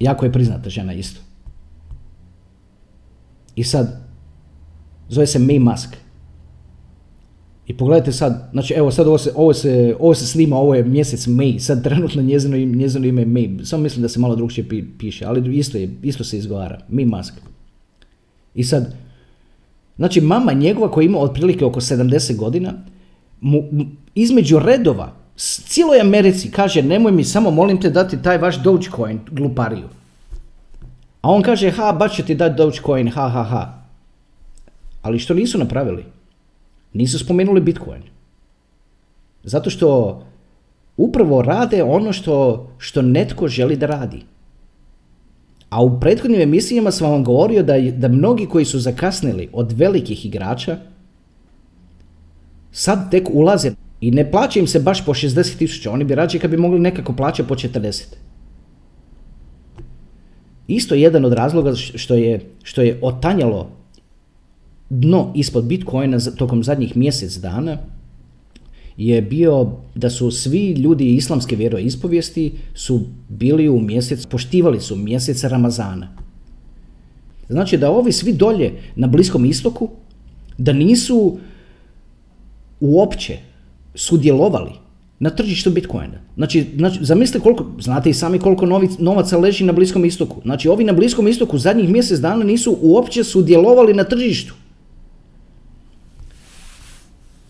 Jako 0.00 0.24
je 0.24 0.32
priznata 0.32 0.70
žena 0.70 0.92
isto. 0.92 1.20
I 3.56 3.64
sad, 3.64 4.00
zove 5.08 5.26
se 5.26 5.38
May 5.38 5.58
Musk. 5.58 5.96
I 7.68 7.76
pogledajte 7.76 8.12
sad, 8.12 8.48
znači 8.52 8.74
evo 8.74 8.90
sad 8.90 9.06
ovo 9.06 9.18
se, 9.18 9.32
ovo 9.34 9.54
se, 9.54 9.96
ovo 10.00 10.14
se 10.14 10.26
snima, 10.26 10.56
ovo 10.56 10.74
je 10.74 10.84
mjesec 10.84 11.26
May, 11.26 11.58
sad 11.58 11.84
trenutno 11.84 12.22
njezino, 12.22 12.56
njezino 12.56 13.06
ime 13.06 13.22
je 13.22 13.26
May, 13.26 13.64
samo 13.64 13.82
mislim 13.82 14.02
da 14.02 14.08
se 14.08 14.20
malo 14.20 14.36
drugčije 14.36 14.86
piše, 14.98 15.24
ali 15.24 15.56
isto, 15.58 15.78
je, 15.78 15.90
isto 16.02 16.24
se 16.24 16.38
izgovara, 16.38 16.78
May 16.90 17.16
Musk. 17.16 17.34
I 18.54 18.64
sad, 18.64 18.94
znači 19.96 20.20
mama 20.20 20.52
njegova 20.52 20.90
koja 20.90 21.04
ima 21.04 21.18
otprilike 21.18 21.64
oko 21.64 21.80
70 21.80 22.36
godina, 22.36 22.72
mu, 23.40 23.62
između 24.14 24.58
redova, 24.58 25.12
cijeloj 25.36 26.00
Americi 26.00 26.50
kaže 26.50 26.82
nemoj 26.82 27.12
mi 27.12 27.24
samo 27.24 27.50
molim 27.50 27.80
te 27.80 27.90
dati 27.90 28.22
taj 28.22 28.38
vaš 28.38 28.62
Dogecoin 28.62 29.20
glupariju. 29.30 29.88
A 31.20 31.30
on 31.30 31.42
kaže 31.42 31.70
ha 31.70 31.92
baš 31.92 32.16
će 32.16 32.22
ti 32.22 32.34
dati 32.34 32.56
Dogecoin, 32.56 33.08
ha 33.08 33.28
ha 33.28 33.42
ha. 33.42 33.82
Ali 35.02 35.18
što 35.18 35.34
nisu 35.34 35.58
napravili? 35.58 36.04
Nisu 36.98 37.18
spomenuli 37.18 37.60
Bitcoin. 37.60 38.02
Zato 39.44 39.70
što 39.70 40.22
upravo 40.96 41.42
rade 41.42 41.82
ono 41.82 42.12
što, 42.12 42.66
što 42.78 43.02
netko 43.02 43.48
želi 43.48 43.76
da 43.76 43.86
radi. 43.86 44.22
A 45.70 45.82
u 45.82 46.00
prethodnim 46.00 46.40
emisijama 46.40 46.90
sam 46.90 47.10
vam 47.10 47.24
govorio 47.24 47.62
da, 47.62 47.78
da 47.80 48.08
mnogi 48.08 48.46
koji 48.46 48.64
su 48.64 48.78
zakasnili 48.78 49.48
od 49.52 49.72
velikih 49.72 50.26
igrača 50.26 50.76
sad 52.72 53.10
tek 53.10 53.30
ulaze 53.32 53.72
i 54.00 54.10
ne 54.10 54.30
plaća 54.30 54.60
im 54.60 54.66
se 54.66 54.80
baš 54.80 55.04
po 55.04 55.14
60 55.14 55.58
tisuća, 55.58 55.92
oni 55.92 56.04
bi 56.04 56.14
rađe 56.14 56.38
kad 56.38 56.50
bi 56.50 56.56
mogli 56.56 56.80
nekako 56.80 57.12
plaćati 57.12 57.48
po 57.48 57.54
40. 57.54 58.04
Isto 60.66 60.94
jedan 60.94 61.24
od 61.24 61.32
razloga 61.32 61.74
što 61.74 62.14
je, 62.14 62.40
što 62.62 62.82
je 62.82 62.98
otanjalo 63.02 63.70
dno 64.90 65.32
ispod 65.34 65.64
Bitcoina 65.64 66.18
tokom 66.20 66.64
zadnjih 66.64 66.96
mjesec 66.96 67.36
dana 67.36 67.78
je 68.96 69.22
bio 69.22 69.72
da 69.94 70.10
su 70.10 70.30
svi 70.30 70.72
ljudi 70.72 71.14
islamske 71.14 71.56
vjeroispovijesti 71.56 72.52
su 72.74 73.00
bili 73.28 73.68
u 73.68 73.80
mjesec, 73.80 74.26
poštivali 74.26 74.80
su 74.80 74.96
mjesec 74.96 75.44
Ramazana. 75.44 76.08
Znači 77.48 77.76
da 77.76 77.90
ovi 77.90 78.12
svi 78.12 78.32
dolje 78.32 78.72
na 78.96 79.06
Bliskom 79.06 79.44
istoku, 79.44 79.88
da 80.58 80.72
nisu 80.72 81.38
uopće 82.80 83.38
sudjelovali 83.94 84.72
na 85.18 85.30
tržištu 85.30 85.70
Bitcoina. 85.70 86.20
Znači, 86.36 86.66
znači 86.76 86.98
zamislite 87.04 87.42
koliko, 87.42 87.66
znate 87.80 88.10
i 88.10 88.14
sami 88.14 88.38
koliko 88.38 88.66
novaca 88.98 89.38
leži 89.38 89.64
na 89.64 89.72
Bliskom 89.72 90.04
istoku. 90.04 90.40
Znači, 90.44 90.68
ovi 90.68 90.84
na 90.84 90.92
Bliskom 90.92 91.28
istoku 91.28 91.58
zadnjih 91.58 91.88
mjesec 91.88 92.20
dana 92.20 92.44
nisu 92.44 92.78
uopće 92.80 93.24
sudjelovali 93.24 93.94
na 93.94 94.04
tržištu. 94.04 94.54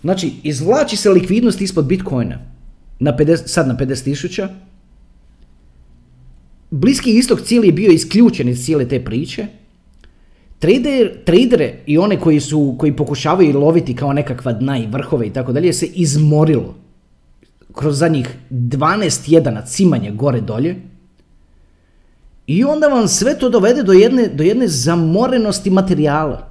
Znači, 0.02 0.32
izvlači 0.42 0.96
se 0.96 1.10
likvidnost 1.10 1.60
ispod 1.60 1.86
Bitcoina, 1.86 2.38
na 2.98 3.16
50, 3.16 3.46
sad 3.46 3.68
na 3.68 3.76
50 3.76 4.04
tisuća. 4.04 4.48
Bliski 6.70 7.10
istok 7.10 7.40
cijeli 7.40 7.68
je 7.68 7.72
bio 7.72 7.90
isključen 7.90 8.48
iz 8.48 8.64
cijele 8.64 8.88
te 8.88 9.04
priče. 9.04 9.46
Trader, 10.58 11.24
tradere 11.24 11.74
i 11.86 11.98
one 11.98 12.20
koji, 12.20 12.40
su, 12.40 12.76
koji 12.78 12.96
pokušavaju 12.96 13.58
loviti 13.58 13.96
kao 13.96 14.12
nekakva 14.12 14.52
dna 14.52 14.78
i 14.78 14.86
vrhove 14.86 15.26
i 15.26 15.32
tako 15.32 15.52
dalje 15.52 15.72
se 15.72 15.86
izmorilo 15.86 16.74
kroz 17.72 17.98
zadnjih 17.98 18.28
12 18.50 19.32
jedana 19.32 19.62
cimanja 19.62 20.10
gore 20.10 20.40
dolje. 20.40 20.76
I 22.46 22.64
onda 22.64 22.86
vam 22.86 23.08
sve 23.08 23.38
to 23.38 23.48
dovede 23.48 23.82
do 23.82 23.92
jedne, 23.92 24.28
do 24.28 24.44
jedne 24.44 24.68
zamorenosti 24.68 25.70
materijala. 25.70 26.48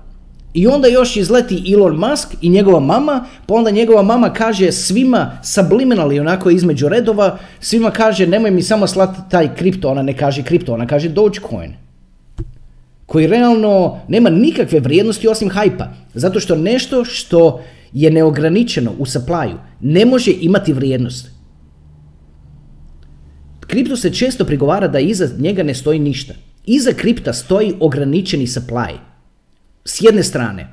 I 0.57 0.67
onda 0.67 0.87
još 0.87 1.17
izleti 1.17 1.73
Elon 1.73 1.95
Musk 1.95 2.27
i 2.41 2.49
njegova 2.49 2.79
mama, 2.79 3.25
pa 3.45 3.53
onda 3.53 3.71
njegova 3.71 4.03
mama 4.03 4.33
kaže 4.33 4.71
svima 4.71 5.37
subliminally 5.43 6.19
onako 6.19 6.49
između 6.49 6.89
redova, 6.89 7.37
svima 7.59 7.91
kaže 7.91 8.27
nemoj 8.27 8.51
mi 8.51 8.61
samo 8.61 8.87
slati 8.87 9.19
taj 9.29 9.55
kripto, 9.55 9.89
ona 9.89 10.01
ne 10.01 10.17
kaže 10.17 10.43
kripto, 10.43 10.73
ona 10.73 10.87
kaže 10.87 11.09
Dogecoin. 11.09 11.73
Koji 13.05 13.27
realno 13.27 13.99
nema 14.07 14.29
nikakve 14.29 14.79
vrijednosti 14.79 15.27
osim 15.27 15.49
hajpa. 15.49 15.87
Zato 16.13 16.39
što 16.39 16.55
nešto 16.55 17.05
što 17.05 17.61
je 17.93 18.11
neograničeno 18.11 18.91
u 18.99 19.05
supply 19.05 19.53
ne 19.81 20.05
može 20.05 20.31
imati 20.41 20.73
vrijednost. 20.73 21.31
Kripto 23.59 23.95
se 23.95 24.13
često 24.13 24.45
prigovara 24.45 24.87
da 24.87 24.99
iza 24.99 25.29
njega 25.37 25.63
ne 25.63 25.73
stoji 25.73 25.99
ništa. 25.99 26.33
Iza 26.65 26.91
kripta 26.93 27.33
stoji 27.33 27.73
ograničeni 27.79 28.47
supply 28.47 29.06
s 29.87 30.01
jedne 30.01 30.23
strane. 30.23 30.67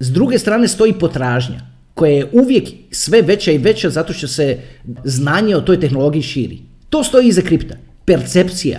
S 0.00 0.12
druge 0.12 0.38
strane 0.38 0.68
stoji 0.68 0.92
potražnja 0.92 1.60
koja 1.94 2.12
je 2.12 2.30
uvijek 2.32 2.68
sve 2.90 3.22
veća 3.22 3.52
i 3.52 3.58
veća 3.58 3.90
zato 3.90 4.12
što 4.12 4.28
se 4.28 4.58
znanje 5.04 5.56
o 5.56 5.60
toj 5.60 5.80
tehnologiji 5.80 6.22
širi. 6.22 6.58
To 6.90 7.04
stoji 7.04 7.28
iza 7.28 7.42
kripta. 7.42 7.74
Percepcija. 8.04 8.78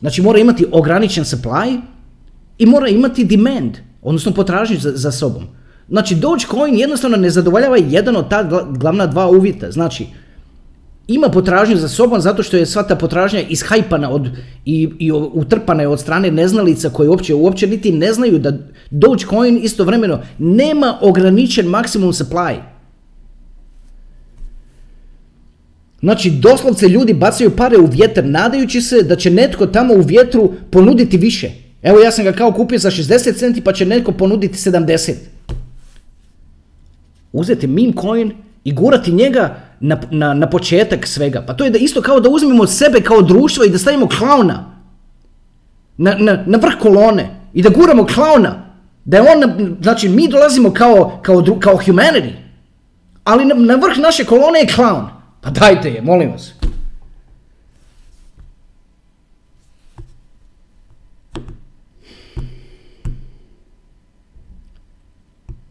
Znači 0.00 0.22
mora 0.22 0.38
imati 0.38 0.66
ograničen 0.72 1.24
supply 1.24 1.80
i 2.58 2.66
mora 2.66 2.88
imati 2.88 3.24
demand, 3.24 3.78
odnosno 4.02 4.32
potražnju 4.32 4.76
za, 4.80 4.92
za 4.94 5.12
sobom. 5.12 5.46
Znači 5.88 6.14
Dogecoin 6.14 6.78
jednostavno 6.78 7.16
ne 7.16 7.30
zadovoljava 7.30 7.76
jedan 7.76 8.16
od 8.16 8.28
ta 8.30 8.64
glavna 8.70 9.06
dva 9.06 9.28
uvjeta. 9.28 9.70
Znači 9.70 10.06
ima 11.08 11.28
potražnju 11.28 11.76
za 11.76 11.88
sobom 11.88 12.20
zato 12.20 12.42
što 12.42 12.56
je 12.56 12.66
sva 12.66 12.82
ta 12.82 12.96
potražnja 12.96 13.40
ishajpana 13.40 14.10
od, 14.10 14.28
i, 14.64 14.88
i 14.98 15.12
utrpana 15.12 15.82
je 15.82 15.88
od 15.88 16.00
strane 16.00 16.30
neznalica 16.30 16.90
koje 16.90 17.08
uopće, 17.08 17.34
uopće 17.34 17.66
niti 17.66 17.92
ne 17.92 18.12
znaju 18.12 18.38
da 18.38 18.52
Dogecoin 18.90 19.60
istovremeno 19.62 20.20
nema 20.38 20.98
ograničen 21.00 21.66
maksimum 21.66 22.12
supply. 22.12 22.56
Znači, 26.00 26.30
doslovce 26.30 26.88
ljudi 26.88 27.14
bacaju 27.14 27.56
pare 27.56 27.78
u 27.78 27.86
vjetar 27.86 28.24
nadajući 28.24 28.80
se 28.80 29.02
da 29.02 29.16
će 29.16 29.30
netko 29.30 29.66
tamo 29.66 29.94
u 29.94 30.00
vjetru 30.00 30.52
ponuditi 30.70 31.16
više. 31.16 31.50
Evo 31.82 32.00
ja 32.00 32.10
sam 32.10 32.24
ga 32.24 32.32
kao 32.32 32.52
kupio 32.52 32.78
za 32.78 32.90
60 32.90 33.38
centi 33.38 33.60
pa 33.60 33.72
će 33.72 33.86
netko 33.86 34.12
ponuditi 34.12 34.54
70. 34.54 35.12
uzeti 37.32 37.66
meme 37.66 37.92
coin 38.00 38.32
i 38.64 38.72
gurati 38.72 39.12
njega 39.12 39.71
na, 39.82 40.00
na, 40.10 40.34
na 40.34 40.50
početak 40.50 41.06
svega. 41.06 41.42
Pa 41.46 41.54
to 41.54 41.64
je 41.64 41.70
da 41.70 41.78
isto 41.78 42.02
kao 42.02 42.20
da 42.20 42.28
uzmemo 42.28 42.66
sebe 42.66 43.00
kao 43.00 43.22
društvo 43.22 43.64
i 43.64 43.70
da 43.70 43.78
stavimo 43.78 44.08
klauna 44.08 44.64
na, 45.96 46.14
na, 46.18 46.44
na 46.46 46.58
vrh 46.58 46.74
kolone 46.80 47.40
i 47.52 47.62
da 47.62 47.68
guramo 47.68 48.06
klauna. 48.06 48.72
Da 49.04 49.16
je 49.16 49.22
on, 49.22 49.76
znači 49.82 50.08
mi 50.08 50.28
dolazimo 50.28 50.72
kao, 50.72 51.20
kao, 51.22 51.44
kao 51.60 51.76
humanity, 51.76 52.32
ali 53.24 53.44
na, 53.44 53.54
na 53.54 53.74
vrh 53.74 53.98
naše 53.98 54.24
kolone 54.24 54.60
je 54.60 54.66
klaun. 54.74 55.08
Pa 55.40 55.50
dajte 55.50 55.90
je, 55.90 56.02
molim 56.02 56.30
vas. 56.30 56.52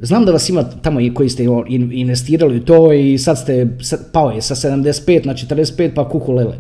Znam 0.01 0.25
da 0.25 0.31
vas 0.31 0.49
ima 0.49 0.63
tamo 0.63 1.01
i 1.01 1.13
koji 1.13 1.29
ste 1.29 1.43
investirali 1.91 2.57
u 2.57 2.65
to 2.65 2.93
i 2.93 3.17
sad 3.17 3.37
ste, 3.37 3.77
pao 4.13 4.31
je 4.31 4.41
sa 4.41 4.55
75 4.55 5.25
na 5.25 5.33
45 5.33 5.93
pa 5.95 6.09
kuku 6.09 6.31
lele. 6.31 6.57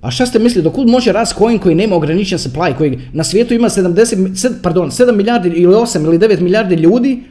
A 0.00 0.10
šta 0.10 0.26
ste 0.26 0.38
mislili, 0.38 0.64
dokud 0.64 0.88
može 0.88 1.12
rast 1.12 1.38
coin 1.38 1.58
koji 1.58 1.74
nema 1.74 1.96
ograničen 1.96 2.38
supply, 2.38 2.76
koji 2.76 3.00
na 3.12 3.24
svijetu 3.24 3.54
ima 3.54 3.68
70, 3.68 4.52
pardon, 4.62 4.90
7 4.90 5.16
milijardi 5.16 5.48
ili 5.48 5.74
8 5.74 6.04
ili 6.04 6.18
9 6.18 6.40
milijardi 6.40 6.74
ljudi, 6.74 7.22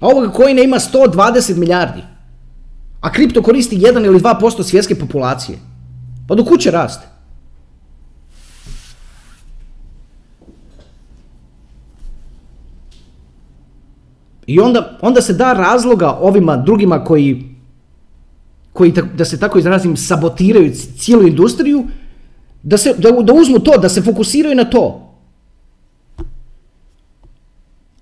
a 0.00 0.06
ovoga 0.06 0.32
coina 0.36 0.62
ima 0.62 0.76
120 0.78 1.56
milijardi. 1.56 2.02
A 3.00 3.12
kripto 3.12 3.42
koristi 3.42 3.78
1 3.78 4.06
ili 4.06 4.20
2% 4.20 4.62
svjetske 4.62 4.94
populacije. 4.94 5.58
Pa 6.28 6.34
do 6.34 6.56
će 6.56 6.70
raste? 6.70 7.17
I 14.48 14.60
onda, 14.60 14.98
onda 15.00 15.20
se 15.20 15.32
da 15.32 15.52
razloga 15.52 16.18
ovima 16.20 16.56
drugima 16.56 17.04
koji, 17.04 17.44
koji 18.72 18.92
da 19.16 19.24
se 19.24 19.40
tako 19.40 19.58
izrazim, 19.58 19.96
sabotiraju 19.96 20.72
cijelu 20.98 21.26
industriju, 21.26 21.84
da, 22.62 22.78
se, 22.78 22.94
da, 22.98 23.10
da 23.10 23.32
uzmu 23.32 23.58
to, 23.58 23.78
da 23.78 23.88
se 23.88 24.02
fokusiraju 24.02 24.56
na 24.56 24.64
to. 24.64 25.04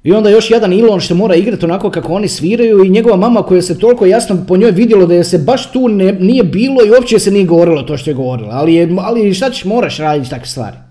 I 0.02 0.12
onda 0.12 0.30
još 0.30 0.50
jedan 0.50 0.72
Ilon 0.72 1.00
što 1.00 1.14
mora 1.14 1.34
igrati 1.34 1.64
onako 1.64 1.90
kako 1.90 2.12
oni 2.12 2.28
sviraju 2.28 2.84
i 2.84 2.90
njegova 2.90 3.16
mama 3.16 3.42
koja 3.42 3.62
se 3.62 3.78
toliko 3.78 4.06
jasno 4.06 4.44
po 4.48 4.56
njoj 4.56 4.70
vidjelo 4.70 5.06
da 5.06 5.14
je 5.14 5.24
se 5.24 5.38
baš 5.38 5.72
tu 5.72 5.88
ne, 5.88 6.12
nije 6.12 6.44
bilo 6.44 6.86
i 6.86 6.90
uopće 6.90 7.18
se 7.18 7.30
nije 7.30 7.44
govorilo 7.44 7.82
to 7.82 7.96
što 7.96 8.10
je 8.10 8.14
govorila. 8.14 8.54
Ali, 8.54 8.74
je, 8.74 8.96
ali 9.00 9.34
šta 9.34 9.50
ćeš 9.50 9.64
moraš 9.64 9.98
raditi 9.98 10.30
takve 10.30 10.46
stvari. 10.46 10.85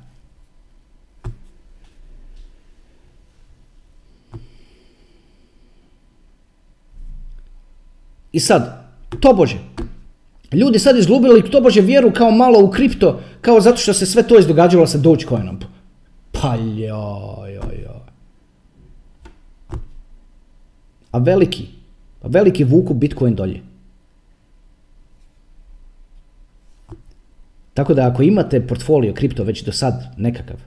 I 8.36 8.40
sad, 8.40 8.84
tobože, 9.20 9.58
ljudi 10.52 10.80
sad 10.80 10.98
izgubili 10.98 11.52
tobože 11.52 11.82
vjeru 11.82 12.12
kao 12.12 12.32
malo 12.32 12.64
u 12.64 12.70
kripto, 12.72 13.22
kao 13.42 13.62
zato 13.62 13.78
što 13.78 13.94
se 13.94 14.06
sve 14.06 14.24
to 14.28 14.40
izdogađalo 14.40 14.88
sa 14.88 14.98
Dogecoinom. 14.98 15.60
Pa 16.32 16.56
joj, 16.56 17.54
joj, 17.54 17.78
joj. 17.84 18.04
A 21.12 21.18
veliki, 21.18 21.68
a 22.22 22.28
veliki 22.28 22.64
vuku 22.64 22.94
Bitcoin 22.94 23.36
dolje. 23.36 23.62
Tako 27.74 27.94
da 27.94 28.08
ako 28.08 28.24
imate 28.24 28.68
portfolio 28.68 29.14
kripto 29.14 29.44
već 29.44 29.64
do 29.64 29.72
sad 29.72 30.14
nekakav, 30.18 30.58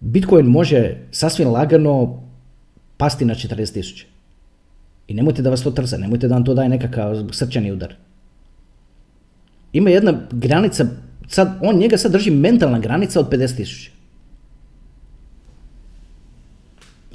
Bitcoin 0.00 0.46
može 0.46 0.96
sasvim 1.10 1.48
lagano 1.48 2.22
pasti 2.96 3.24
na 3.24 3.34
40.000. 3.34 4.13
I 5.08 5.14
nemojte 5.14 5.42
da 5.42 5.50
vas 5.50 5.62
to 5.62 5.70
trza, 5.70 5.96
nemojte 5.96 6.28
da 6.28 6.34
vam 6.34 6.44
to 6.44 6.54
daje 6.54 6.68
nekakav 6.68 7.24
srčani 7.32 7.72
udar. 7.72 7.94
Ima 9.72 9.90
jedna 9.90 10.14
granica, 10.30 10.86
sad, 11.28 11.58
on 11.62 11.76
njega 11.76 11.98
sad 11.98 12.12
drži 12.12 12.30
mentalna 12.30 12.78
granica 12.78 13.20
od 13.20 13.30
50.000. 13.30 13.90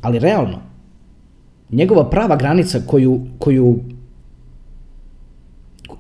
Ali 0.02 0.20
realno, 0.20 0.62
njegova 1.72 2.10
prava 2.10 2.36
granica 2.36 2.80
koju, 2.88 3.26
koju 3.40 3.80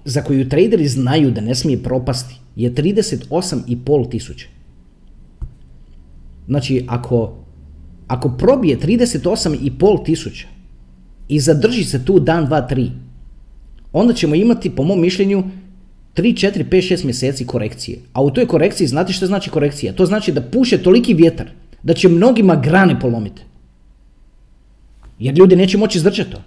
za 0.06 0.22
koju 0.22 0.50
traderi 0.50 0.88
znaju 0.88 1.32
da 1.32 1.42
ne 1.42 1.56
smije 1.56 1.84
propasti 1.84 2.36
je 2.56 2.74
38,5 2.74 4.12
tisuća. 4.12 4.48
Znači, 6.48 6.86
ako, 6.88 7.34
ako 8.08 8.30
probije 8.30 8.80
38,5 8.80 10.06
tisuća, 10.06 10.48
i 11.30 11.40
zadrži 11.40 11.84
se 11.84 12.06
tu 12.06 12.20
dan, 12.20 12.46
dva, 12.46 12.62
tri, 12.62 12.92
onda 13.94 14.14
ćemo 14.14 14.36
imati, 14.36 14.70
po 14.70 14.84
mom 14.84 15.02
mišljenju, 15.02 15.44
3, 16.16 16.34
4, 16.34 16.70
5, 16.70 16.94
6 16.94 17.06
mjeseci 17.06 17.46
korekcije. 17.46 18.00
A 18.14 18.22
u 18.22 18.32
toj 18.32 18.48
korekciji, 18.48 18.88
znate 18.88 19.14
što 19.14 19.28
znači 19.28 19.50
korekcija? 19.50 19.94
To 19.94 20.06
znači 20.06 20.32
da 20.32 20.42
puše 20.42 20.78
toliki 20.78 21.14
vjetar 21.14 21.48
da 21.84 21.94
će 21.94 22.10
mnogima 22.10 22.56
grane 22.56 23.00
polomiti. 23.00 23.42
Jer 25.20 25.38
ljudi 25.38 25.56
neće 25.56 25.78
moći 25.78 25.98
izdržati 25.98 26.32
to. 26.32 26.42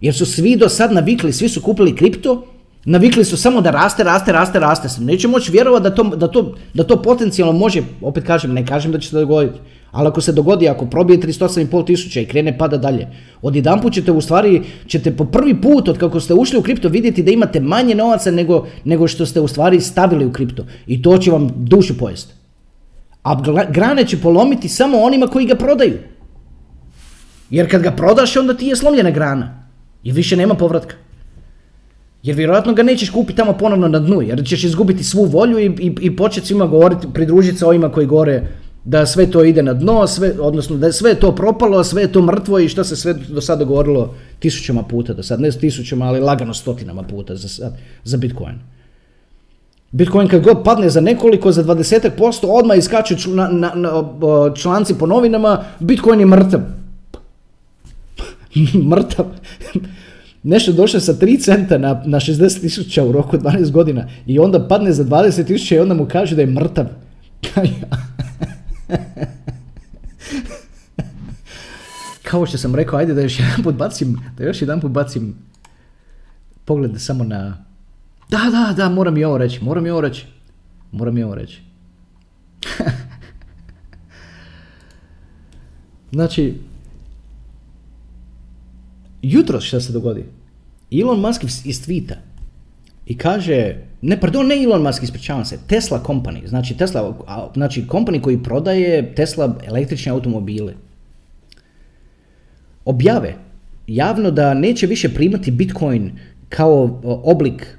Jer 0.00 0.14
su 0.14 0.26
svi 0.26 0.56
do 0.56 0.68
sad 0.68 0.92
navikli, 0.92 1.32
svi 1.32 1.48
su 1.48 1.62
kupili 1.62 1.96
kripto, 1.96 2.46
navikli 2.84 3.24
su 3.24 3.36
samo 3.36 3.60
da 3.60 3.70
raste, 3.70 4.04
raste, 4.04 4.32
raste, 4.32 4.60
raste. 4.60 4.88
Neće 5.00 5.28
moći 5.28 5.52
vjerovati 5.52 5.82
da 5.82 5.94
to, 5.94 6.02
da, 6.02 6.28
to, 6.28 6.54
da 6.74 6.84
to 6.84 7.02
potencijalno 7.02 7.52
može, 7.52 7.82
opet 8.00 8.24
kažem, 8.24 8.52
ne 8.52 8.66
kažem 8.66 8.92
da 8.92 8.98
će 8.98 9.08
se 9.08 9.16
dogoditi, 9.16 9.58
ali 9.90 10.08
ako 10.08 10.20
se 10.20 10.32
dogodi, 10.32 10.68
ako 10.68 10.86
probije 10.86 11.20
38,5 11.20 11.86
tisuća 11.86 12.20
i 12.20 12.26
krene 12.26 12.58
pada 12.58 12.76
dalje, 12.76 13.08
odjedanput 13.42 13.92
ćete 13.92 14.12
u 14.12 14.20
stvari, 14.20 14.62
ćete 14.86 15.16
po 15.16 15.24
prvi 15.24 15.60
put 15.60 15.88
od 15.88 15.98
kako 15.98 16.20
ste 16.20 16.34
ušli 16.34 16.58
u 16.58 16.62
kripto 16.62 16.88
vidjeti 16.88 17.22
da 17.22 17.30
imate 17.30 17.60
manje 17.60 17.94
novaca 17.94 18.30
nego, 18.30 18.66
nego 18.84 19.08
što 19.08 19.26
ste 19.26 19.40
u 19.40 19.48
stvari 19.48 19.80
stavili 19.80 20.26
u 20.26 20.32
kripto. 20.32 20.66
I 20.86 21.02
to 21.02 21.18
će 21.18 21.30
vam 21.30 21.50
dušu 21.56 21.98
pojesti. 21.98 22.34
A 23.22 23.42
grane 23.70 24.06
će 24.06 24.20
polomiti 24.20 24.68
samo 24.68 24.98
onima 24.98 25.26
koji 25.26 25.46
ga 25.46 25.54
prodaju. 25.54 25.98
Jer 27.50 27.70
kad 27.70 27.82
ga 27.82 27.90
prodaš, 27.90 28.36
onda 28.36 28.56
ti 28.56 28.66
je 28.66 28.76
slomljena 28.76 29.10
grana. 29.10 29.68
I 30.02 30.12
više 30.12 30.36
nema 30.36 30.54
povratka. 30.54 31.01
Jer 32.22 32.36
vjerojatno 32.36 32.72
ga 32.72 32.82
nećeš 32.82 33.10
kupiti 33.10 33.36
tamo 33.36 33.52
ponovno 33.52 33.88
na 33.88 33.98
dnu, 33.98 34.22
jer 34.22 34.44
ćeš 34.46 34.64
izgubiti 34.64 35.04
svu 35.04 35.24
volju 35.24 35.58
i, 35.58 35.66
i, 35.66 35.94
i 36.00 36.16
početi 36.16 36.46
svima 36.46 36.66
govoriti, 36.66 37.06
pridružiti 37.14 37.58
se 37.58 37.66
ovima 37.66 37.92
koji 37.92 38.06
gore 38.06 38.42
da 38.84 39.06
sve 39.06 39.30
to 39.30 39.44
ide 39.44 39.62
na 39.62 39.74
dno, 39.74 40.06
sve, 40.06 40.34
odnosno 40.40 40.76
da 40.76 40.86
je 40.86 40.92
sve 40.92 41.14
to 41.14 41.34
propalo, 41.34 41.84
sve 41.84 42.02
je 42.02 42.12
to 42.12 42.22
mrtvo 42.22 42.58
i 42.58 42.68
što 42.68 42.84
se 42.84 42.96
sve 42.96 43.14
do 43.14 43.40
sada 43.40 43.64
govorilo 43.64 44.14
tisućama 44.38 44.82
puta 44.82 45.12
do 45.12 45.22
sad, 45.22 45.40
ne 45.40 45.50
tisućama, 45.50 46.04
ali 46.04 46.20
lagano 46.20 46.54
stotinama 46.54 47.02
puta 47.02 47.36
za, 47.36 47.70
za 48.04 48.16
Bitcoin. 48.16 48.54
Bitcoin 49.90 50.28
kad 50.28 50.42
god 50.42 50.64
padne 50.64 50.90
za 50.90 51.00
nekoliko, 51.00 51.52
za 51.52 51.64
20% 51.64 52.46
odmah 52.48 52.78
iskaču 52.78 53.30
na, 53.30 53.48
na, 53.48 53.72
na, 53.74 53.90
članci 54.54 54.94
po 54.98 55.06
novinama, 55.06 55.64
Bitcoin 55.80 56.20
je 56.20 56.26
mrtav. 56.26 56.60
mrtav. 58.90 59.26
Nešto 60.42 60.72
došlo 60.72 61.00
sa 61.00 61.12
3 61.12 61.40
centa 61.40 61.78
na, 61.78 62.02
na 62.06 62.20
60 62.20 62.60
tisuća 62.60 63.04
u 63.04 63.12
roku 63.12 63.36
12 63.36 63.70
godina 63.70 64.08
i 64.26 64.38
onda 64.38 64.68
padne 64.68 64.92
za 64.92 65.04
20 65.04 65.46
tisuća 65.46 65.74
i 65.74 65.78
onda 65.78 65.94
mu 65.94 66.06
kaže 66.06 66.36
da 66.36 66.42
je 66.42 66.46
mrtav. 66.46 66.86
Kao 72.22 72.46
što 72.46 72.58
sam 72.58 72.74
rekao, 72.74 72.98
ajde 72.98 73.14
da 73.14 73.20
još 73.20 73.38
jedan 73.38 73.62
put 73.62 73.74
bacim, 73.74 74.20
da 74.36 74.44
još 74.44 74.62
jedan 74.62 74.80
put 74.80 74.90
bacim 74.90 75.34
pogled 76.64 77.00
samo 77.00 77.24
na... 77.24 77.64
Da, 78.30 78.38
da, 78.52 78.72
da, 78.76 78.88
moram 78.88 79.16
i 79.16 79.24
ovo 79.24 79.38
reći, 79.38 79.64
moram 79.64 79.86
i 79.86 79.90
ovo 79.90 80.00
reći. 80.00 80.26
Moram 80.92 81.18
i 81.18 81.22
ovo 81.22 81.34
reći. 81.34 81.62
znači, 86.12 86.58
jutro 89.22 89.60
što 89.60 89.80
se 89.80 89.92
dogodi, 89.92 90.24
Elon 91.00 91.20
Musk 91.20 91.44
iz 91.64 91.86
tweeta 91.86 92.14
i 93.06 93.18
kaže, 93.18 93.76
ne, 94.02 94.20
pardon, 94.20 94.46
ne 94.46 94.62
Elon 94.62 94.82
Musk, 94.82 95.02
ispričavam 95.02 95.44
se, 95.44 95.58
Tesla 95.66 96.02
Company, 96.06 96.48
znači 96.48 96.76
Tesla, 96.76 97.16
znači 97.54 97.84
company 97.88 98.20
koji 98.20 98.42
prodaje 98.42 99.14
Tesla 99.14 99.58
električne 99.66 100.12
automobile, 100.12 100.74
objave 102.84 103.34
javno 103.86 104.30
da 104.30 104.54
neće 104.54 104.86
više 104.86 105.14
primati 105.14 105.50
Bitcoin 105.50 106.10
kao 106.48 107.00
oblik 107.04 107.78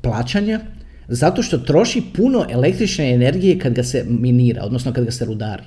plaćanja, 0.00 0.60
zato 1.08 1.42
što 1.42 1.58
troši 1.58 2.02
puno 2.16 2.46
električne 2.50 3.14
energije 3.14 3.58
kad 3.58 3.72
ga 3.72 3.82
se 3.82 4.04
minira, 4.08 4.64
odnosno 4.64 4.92
kad 4.92 5.04
ga 5.04 5.10
se 5.10 5.24
rudari. 5.24 5.62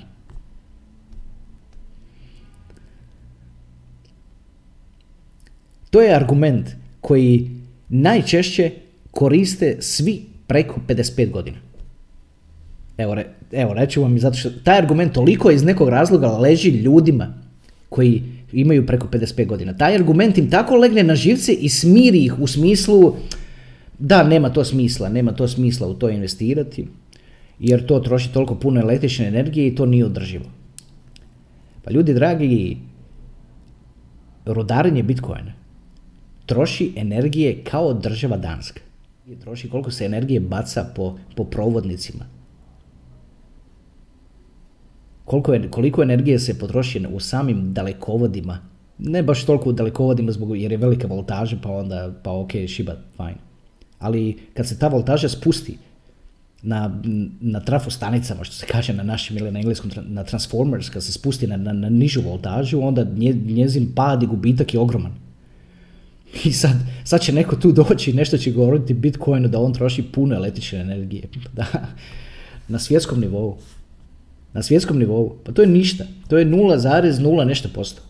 To 5.94 6.02
je 6.02 6.14
argument 6.14 6.70
koji 7.00 7.50
najčešće 7.88 8.70
koriste 9.10 9.76
svi 9.80 10.22
preko 10.46 10.80
55 10.88 11.30
godina. 11.30 11.56
Evo, 12.98 13.16
evo 13.52 13.74
reću 13.74 14.02
vam 14.02 14.18
zato 14.18 14.36
što 14.36 14.50
taj 14.50 14.78
argument 14.78 15.12
toliko 15.12 15.50
iz 15.50 15.64
nekog 15.64 15.88
razloga 15.88 16.28
leži 16.38 16.70
ljudima 16.70 17.34
koji 17.88 18.22
imaju 18.52 18.86
preko 18.86 19.06
55 19.06 19.46
godina. 19.46 19.76
Taj 19.76 19.94
argument 19.94 20.38
im 20.38 20.50
tako 20.50 20.76
legne 20.76 21.02
na 21.02 21.14
živce 21.14 21.52
i 21.52 21.68
smiri 21.68 22.24
ih 22.24 22.38
u 22.38 22.46
smislu 22.46 23.14
da 23.98 24.22
nema 24.22 24.50
to 24.50 24.64
smisla, 24.64 25.08
nema 25.08 25.32
to 25.32 25.48
smisla 25.48 25.88
u 25.88 25.94
to 25.94 26.08
investirati, 26.08 26.86
jer 27.58 27.86
to 27.86 28.00
troši 28.00 28.32
toliko 28.32 28.54
puno 28.54 28.80
električne 28.80 29.26
energije 29.26 29.66
i 29.66 29.74
to 29.74 29.86
nije 29.86 30.04
održivo. 30.04 30.44
Pa 31.84 31.90
ljudi 31.90 32.14
dragi, 32.14 32.76
rodarenje 34.44 35.02
Bitcoina 35.02 35.63
troši 36.46 36.92
energije 36.96 37.64
kao 37.64 37.94
država 37.94 38.36
Danska. 38.36 38.80
Troši 39.40 39.70
koliko 39.70 39.90
se 39.90 40.04
energije 40.04 40.40
baca 40.40 40.86
po, 40.96 41.18
po 41.36 41.44
provodnicima. 41.44 42.24
Koliko, 45.24 45.54
je, 45.54 45.70
koliko 45.70 46.02
energije 46.02 46.38
se 46.38 46.58
potroši 46.58 47.06
u 47.12 47.20
samim 47.20 47.72
dalekovodima. 47.72 48.58
Ne 48.98 49.22
baš 49.22 49.44
toliko 49.44 49.70
u 49.70 49.72
dalekovodima 49.72 50.32
zbog, 50.32 50.56
jer 50.56 50.72
je 50.72 50.78
velika 50.78 51.06
voltaža 51.06 51.56
pa 51.62 51.70
onda, 51.70 52.12
pa 52.22 52.32
ok, 52.32 52.50
šiba, 52.68 52.96
fajn. 53.16 53.36
Ali 53.98 54.38
kad 54.54 54.68
se 54.68 54.78
ta 54.78 54.88
voltaža 54.88 55.28
spusti 55.28 55.78
na, 56.62 57.00
na 57.40 57.60
trafostanicama, 57.60 58.44
što 58.44 58.54
se 58.54 58.66
kaže 58.66 58.92
na 58.92 59.02
našem 59.02 59.36
ili 59.36 59.50
na 59.50 59.58
engleskom, 59.58 59.90
na 60.06 60.24
transformers, 60.24 60.90
kad 60.90 61.04
se 61.04 61.12
spusti 61.12 61.46
na, 61.46 61.56
na, 61.56 61.72
na 61.72 61.88
nižu 61.88 62.22
voltažu, 62.22 62.80
onda 62.80 63.06
njezin 63.46 63.92
pad 63.94 64.22
i 64.22 64.26
gubitak 64.26 64.74
je 64.74 64.80
ogroman. 64.80 65.12
I 66.44 66.52
sad, 66.52 66.76
sad 67.04 67.20
će 67.20 67.32
neko 67.32 67.56
tu 67.56 67.72
doći 67.72 68.10
i 68.10 68.14
nešto 68.14 68.38
će 68.38 68.50
govoriti 68.50 68.94
Bitcoinu 68.94 69.48
da 69.48 69.60
on 69.60 69.74
troši 69.74 70.02
puno 70.02 70.34
električne 70.34 70.80
energije. 70.80 71.22
Da, 71.52 71.66
na 72.68 72.78
svjetskom 72.78 73.20
nivou. 73.20 73.56
Na 74.52 74.62
svjetskom 74.62 74.98
nivou. 74.98 75.36
Pa 75.44 75.52
to 75.52 75.62
je 75.62 75.68
ništa. 75.68 76.04
To 76.28 76.38
je 76.38 76.46
0,0 76.46 77.44
nešto 77.44 77.68
posto. 77.74 78.02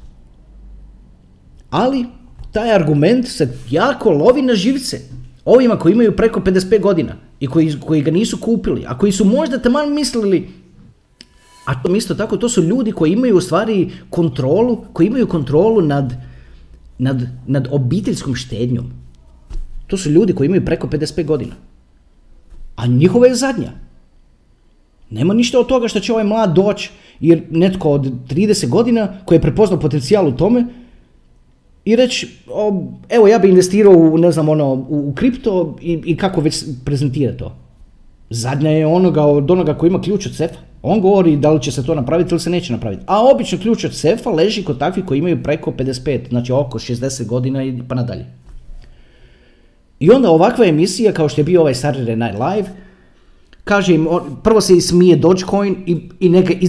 Ali, 1.70 2.06
taj 2.52 2.74
argument 2.74 3.28
se 3.28 3.48
jako 3.70 4.10
lovi 4.10 4.42
na 4.42 4.54
živce. 4.54 5.00
Ovima 5.44 5.78
koji 5.78 5.92
imaju 5.92 6.16
preko 6.16 6.40
55 6.40 6.80
godina 6.80 7.16
i 7.40 7.46
koji, 7.46 7.74
koji 7.80 8.02
ga 8.02 8.10
nisu 8.10 8.38
kupili, 8.40 8.84
a 8.86 8.98
koji 8.98 9.12
su 9.12 9.24
možda 9.24 9.58
taman 9.58 9.94
mislili 9.94 10.48
a 11.64 11.82
to 11.82 11.96
isto 11.96 12.14
tako, 12.14 12.36
to 12.36 12.48
su 12.48 12.62
ljudi 12.62 12.92
koji 12.92 13.12
imaju 13.12 13.36
u 13.36 13.40
stvari 13.40 13.90
kontrolu, 14.10 14.84
koji 14.92 15.06
imaju 15.06 15.26
kontrolu 15.26 15.82
nad, 15.82 16.14
nad, 16.98 17.26
nad 17.46 17.68
obiteljskom 17.70 18.34
štednjom. 18.34 18.92
To 19.86 19.96
su 19.96 20.10
ljudi 20.10 20.32
koji 20.32 20.46
imaju 20.46 20.64
preko 20.64 20.86
55 20.86 21.24
godina. 21.24 21.54
A 22.76 22.86
njihova 22.86 23.26
je 23.26 23.34
zadnja. 23.34 23.72
Nema 25.10 25.34
ništa 25.34 25.60
od 25.60 25.66
toga 25.66 25.88
što 25.88 26.00
će 26.00 26.12
ovaj 26.12 26.24
mlad 26.24 26.54
doći 26.54 26.90
jer 27.20 27.42
netko 27.50 27.90
od 27.90 28.12
30 28.28 28.68
godina 28.68 29.08
koji 29.24 29.36
je 29.36 29.42
prepoznao 29.42 29.80
potencijal 29.80 30.28
u 30.28 30.32
tome 30.32 30.64
i 31.84 31.96
reći, 31.96 32.28
evo 33.08 33.28
ja 33.28 33.38
bi 33.38 33.48
investirao 33.48 33.92
u, 33.92 34.18
ne 34.18 34.32
znam, 34.32 34.48
ono, 34.48 34.72
u, 34.88 35.12
kripto 35.14 35.76
i, 35.80 36.02
i 36.04 36.16
kako 36.16 36.40
već 36.40 36.64
prezentira 36.84 37.36
to. 37.36 37.56
Zadnja 38.30 38.70
je 38.70 38.86
onoga 38.86 39.22
od 39.22 39.50
onoga 39.50 39.74
koji 39.74 39.88
ima 39.88 40.00
ključ 40.00 40.26
od 40.26 40.34
sefa. 40.36 40.58
On 40.86 41.00
govori 41.00 41.36
da 41.36 41.50
li 41.50 41.62
će 41.62 41.72
se 41.72 41.82
to 41.86 41.94
napraviti 41.94 42.30
ili 42.30 42.40
se 42.40 42.50
neće 42.50 42.72
napraviti. 42.72 43.02
A 43.06 43.22
obično 43.30 43.58
ključ 43.58 43.84
od 43.84 43.94
sefa 43.94 44.30
leži 44.30 44.64
kod 44.64 44.78
takvih 44.78 45.04
koji 45.04 45.18
imaju 45.18 45.42
preko 45.42 45.70
55, 45.70 46.28
znači 46.28 46.52
oko 46.52 46.78
60 46.78 47.26
godina 47.26 47.64
i 47.64 47.78
pa 47.88 47.94
nadalje. 47.94 48.26
I 50.00 50.10
onda 50.10 50.30
ovakva 50.30 50.66
emisija 50.66 51.12
kao 51.12 51.28
što 51.28 51.40
je 51.40 51.44
bio 51.44 51.60
ovaj 51.60 51.74
Saturday 51.74 52.14
Night 52.14 52.40
Live, 52.40 52.68
kaže 53.64 53.94
im, 53.94 54.08
prvo 54.42 54.60
se 54.60 54.76
ismije 54.76 55.16
Dogecoin 55.16 55.76
i, 55.86 55.96
i, 56.20 56.28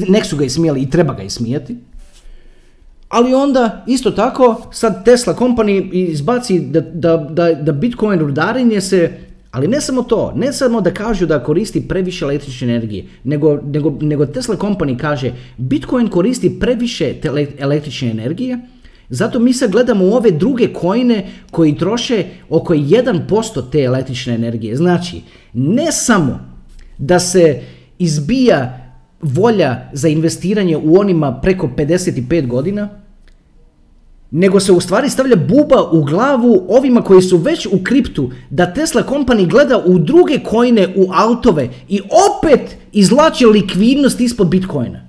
nek 0.09 0.25
su 0.25 0.37
ga 0.37 0.45
ismijali 0.45 0.81
i 0.81 0.89
treba 0.89 1.13
ga 1.13 1.23
ismijati. 1.23 1.75
Ali 3.09 3.33
onda, 3.33 3.83
isto 3.87 4.11
tako, 4.11 4.61
sad 4.71 5.05
Tesla 5.05 5.35
company 5.35 5.89
izbaci 5.93 6.59
da, 6.59 6.81
da, 6.81 7.17
da, 7.17 7.53
da 7.53 7.71
Bitcoin 7.71 8.19
rudarenje 8.19 8.81
se, 8.81 9.17
ali 9.55 9.67
ne 9.67 9.81
samo 9.81 10.03
to, 10.03 10.33
ne 10.35 10.53
samo 10.53 10.81
da 10.81 10.91
kažu 10.93 11.25
da 11.25 11.43
koristi 11.43 11.87
previše 11.87 12.25
električne 12.25 12.67
energije, 12.67 13.05
nego, 13.23 13.59
nego, 13.63 13.97
nego 14.01 14.25
Tesla 14.25 14.55
company 14.55 14.97
kaže 14.97 15.31
Bitcoin 15.57 16.07
koristi 16.07 16.59
previše 16.59 17.13
električne 17.59 18.11
energije, 18.11 18.59
zato 19.09 19.39
mi 19.39 19.53
sad 19.53 19.71
gledamo 19.71 20.05
u 20.05 20.11
ove 20.13 20.31
druge 20.31 20.73
kojine 20.73 21.27
koji 21.51 21.77
troše 21.77 22.23
oko 22.49 22.73
1% 22.73 23.63
te 23.71 23.81
električne 23.81 24.35
energije. 24.35 24.75
Znači, 24.75 25.21
ne 25.53 25.91
samo 25.91 26.39
da 26.97 27.19
se 27.19 27.61
izbija 27.99 28.91
volja 29.21 29.89
za 29.93 30.07
investiranje 30.07 30.77
u 30.77 30.99
onima 30.99 31.39
preko 31.41 31.69
55 31.77 32.47
godina, 32.47 32.89
nego 34.37 34.59
se 34.59 34.71
u 34.71 34.81
stvari 34.81 35.09
stavlja 35.09 35.35
buba 35.35 35.89
u 35.91 36.03
glavu 36.03 36.65
ovima 36.69 37.01
koji 37.01 37.21
su 37.21 37.37
već 37.37 37.65
u 37.65 37.83
kriptu, 37.83 38.31
da 38.49 38.73
Tesla 38.73 39.03
Company 39.09 39.49
gleda 39.49 39.83
u 39.85 39.99
druge 39.99 40.39
kojine, 40.43 40.93
u 40.95 41.11
altove 41.13 41.69
i 41.87 42.01
opet 42.01 42.77
izlače 42.91 43.45
likvidnost 43.45 44.21
ispod 44.21 44.47
Bitcoina. 44.47 45.07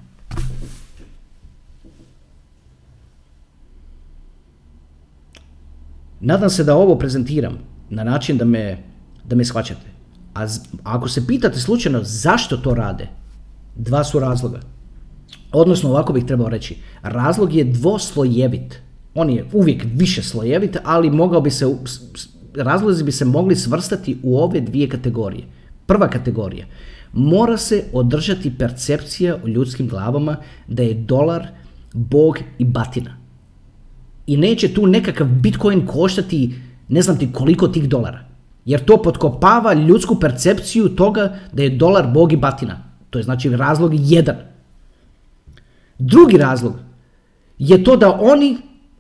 Nadam 6.20 6.50
se 6.50 6.64
da 6.64 6.76
ovo 6.76 6.98
prezentiram 6.98 7.58
na 7.90 8.04
način 8.04 8.38
da 8.38 8.44
me, 8.44 8.78
da 9.24 9.36
me 9.36 9.44
shvaćate. 9.44 9.86
A 10.34 10.46
ako 10.84 11.08
se 11.08 11.26
pitate 11.26 11.60
slučajno 11.60 12.00
zašto 12.02 12.56
to 12.56 12.74
rade, 12.74 13.08
dva 13.74 14.04
su 14.04 14.18
razloga. 14.18 14.60
Odnosno, 15.52 15.90
ovako 15.90 16.12
bih 16.12 16.24
trebao 16.24 16.48
reći, 16.48 16.76
razlog 17.02 17.54
je 17.54 17.64
dvoslojevit. 17.64 18.85
On 19.16 19.30
je 19.30 19.44
uvijek 19.52 19.84
više 19.94 20.22
slojevit, 20.22 20.76
ali 20.84 21.10
mogao 21.10 21.40
bi 21.40 21.50
se, 21.50 21.66
razlozi 22.56 23.04
bi 23.04 23.12
se 23.12 23.24
mogli 23.24 23.56
svrstati 23.56 24.18
u 24.22 24.38
ove 24.38 24.60
dvije 24.60 24.88
kategorije. 24.88 25.44
Prva 25.86 26.08
kategorija, 26.08 26.66
mora 27.12 27.56
se 27.56 27.84
održati 27.92 28.58
percepcija 28.58 29.36
u 29.44 29.48
ljudskim 29.48 29.88
glavama 29.88 30.36
da 30.68 30.82
je 30.82 30.94
dolar, 30.94 31.46
bog 31.92 32.38
i 32.58 32.64
batina. 32.64 33.16
I 34.26 34.36
neće 34.36 34.74
tu 34.74 34.86
nekakav 34.86 35.26
bitcoin 35.26 35.86
koštati 35.86 36.54
ne 36.88 37.02
znam 37.02 37.18
ti 37.18 37.32
koliko 37.32 37.68
tih 37.68 37.88
dolara. 37.88 38.24
Jer 38.64 38.84
to 38.84 39.02
potkopava 39.02 39.74
ljudsku 39.74 40.20
percepciju 40.20 40.88
toga 40.88 41.38
da 41.52 41.62
je 41.62 41.70
dolar 41.70 42.06
bog 42.14 42.32
i 42.32 42.36
batina. 42.36 42.82
To 43.10 43.18
je 43.18 43.22
znači 43.22 43.48
razlog 43.56 43.92
jedan. 43.94 44.36
Drugi 45.98 46.36
razlog 46.36 46.74
je 47.58 47.84
to 47.84 47.96
da 47.96 48.18
oni 48.20 48.56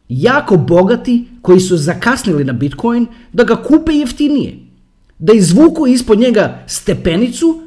jako 0.08 0.56
bogati 0.56 1.28
koji 1.42 1.60
su 1.60 1.76
zakasnili 1.76 2.44
na 2.44 2.52
Bitcoin 2.52 3.06
da 3.32 3.44
ga 3.44 3.62
kupe 3.62 3.92
jeftinije. 3.92 4.58
Da 5.18 5.32
izvuku 5.32 5.86
ispod 5.86 6.18
njega 6.18 6.64
stepenicu 6.66 7.62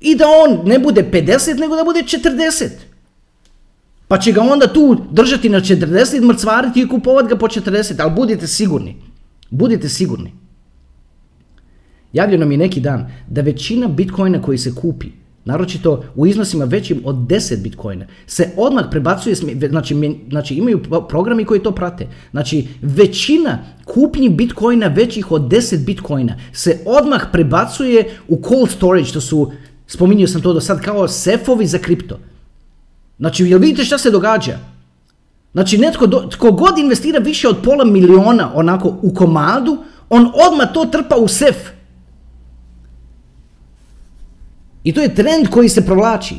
i 0.00 0.14
da 0.14 0.24
on 0.26 0.68
ne 0.68 0.78
bude 0.78 1.10
50 1.12 1.60
nego 1.60 1.76
da 1.76 1.84
bude 1.84 2.00
40. 2.00 2.68
Pa 4.08 4.18
će 4.18 4.32
ga 4.32 4.40
onda 4.42 4.72
tu 4.72 5.04
držati 5.10 5.48
na 5.48 5.60
40, 5.60 6.20
mrcvariti 6.20 6.80
i 6.80 6.88
kupovati 6.88 7.28
ga 7.28 7.36
po 7.36 7.46
40, 7.46 7.94
ali 7.98 8.12
budite 8.14 8.46
sigurni. 8.46 8.96
Budite 9.50 9.88
sigurni. 9.88 10.32
Javljeno 12.12 12.46
mi 12.46 12.56
neki 12.56 12.80
dan 12.80 13.10
da 13.28 13.40
većina 13.40 13.88
bitcoina 13.88 14.42
koji 14.42 14.58
se 14.58 14.74
kupi 14.74 15.06
naročito 15.44 16.04
u 16.14 16.26
iznosima 16.26 16.64
većim 16.64 17.02
od 17.04 17.16
10 17.16 17.62
bitcoina, 17.62 18.06
se 18.26 18.50
odmah 18.56 18.84
prebacuje, 18.90 19.34
znači, 19.68 19.96
znači 20.30 20.54
imaju 20.54 20.82
programi 21.08 21.44
koji 21.44 21.62
to 21.62 21.70
prate. 21.70 22.06
Znači 22.30 22.68
većina 22.82 23.58
kupnji 23.84 24.28
bitcoina 24.28 24.86
većih 24.86 25.32
od 25.32 25.42
10 25.42 25.84
bitcoina 25.84 26.36
se 26.52 26.78
odmah 26.86 27.22
prebacuje 27.32 28.10
u 28.28 28.42
cold 28.48 28.70
storage, 28.70 29.12
to 29.12 29.20
su, 29.20 29.52
spominjao 29.86 30.28
sam 30.28 30.42
to 30.42 30.52
do 30.52 30.60
sad, 30.60 30.80
kao 30.80 31.08
sefovi 31.08 31.66
za 31.66 31.78
kripto. 31.78 32.18
Znači, 33.18 33.44
jel 33.44 33.58
vidite 33.58 33.84
šta 33.84 33.98
se 33.98 34.10
događa? 34.10 34.58
Znači, 35.52 35.78
netko, 35.78 36.06
do, 36.06 36.28
tko 36.30 36.52
god 36.52 36.78
investira 36.78 37.18
više 37.18 37.48
od 37.48 37.56
pola 37.64 37.84
miliona 37.84 38.50
onako 38.54 38.96
u 39.02 39.14
komadu, 39.14 39.78
on 40.08 40.26
odmah 40.26 40.72
to 40.74 40.84
trpa 40.84 41.16
u 41.16 41.28
sef. 41.28 41.56
I 44.84 44.92
to 44.92 45.00
je 45.00 45.14
trend 45.14 45.48
koji 45.50 45.68
se 45.68 45.86
provlači. 45.86 46.34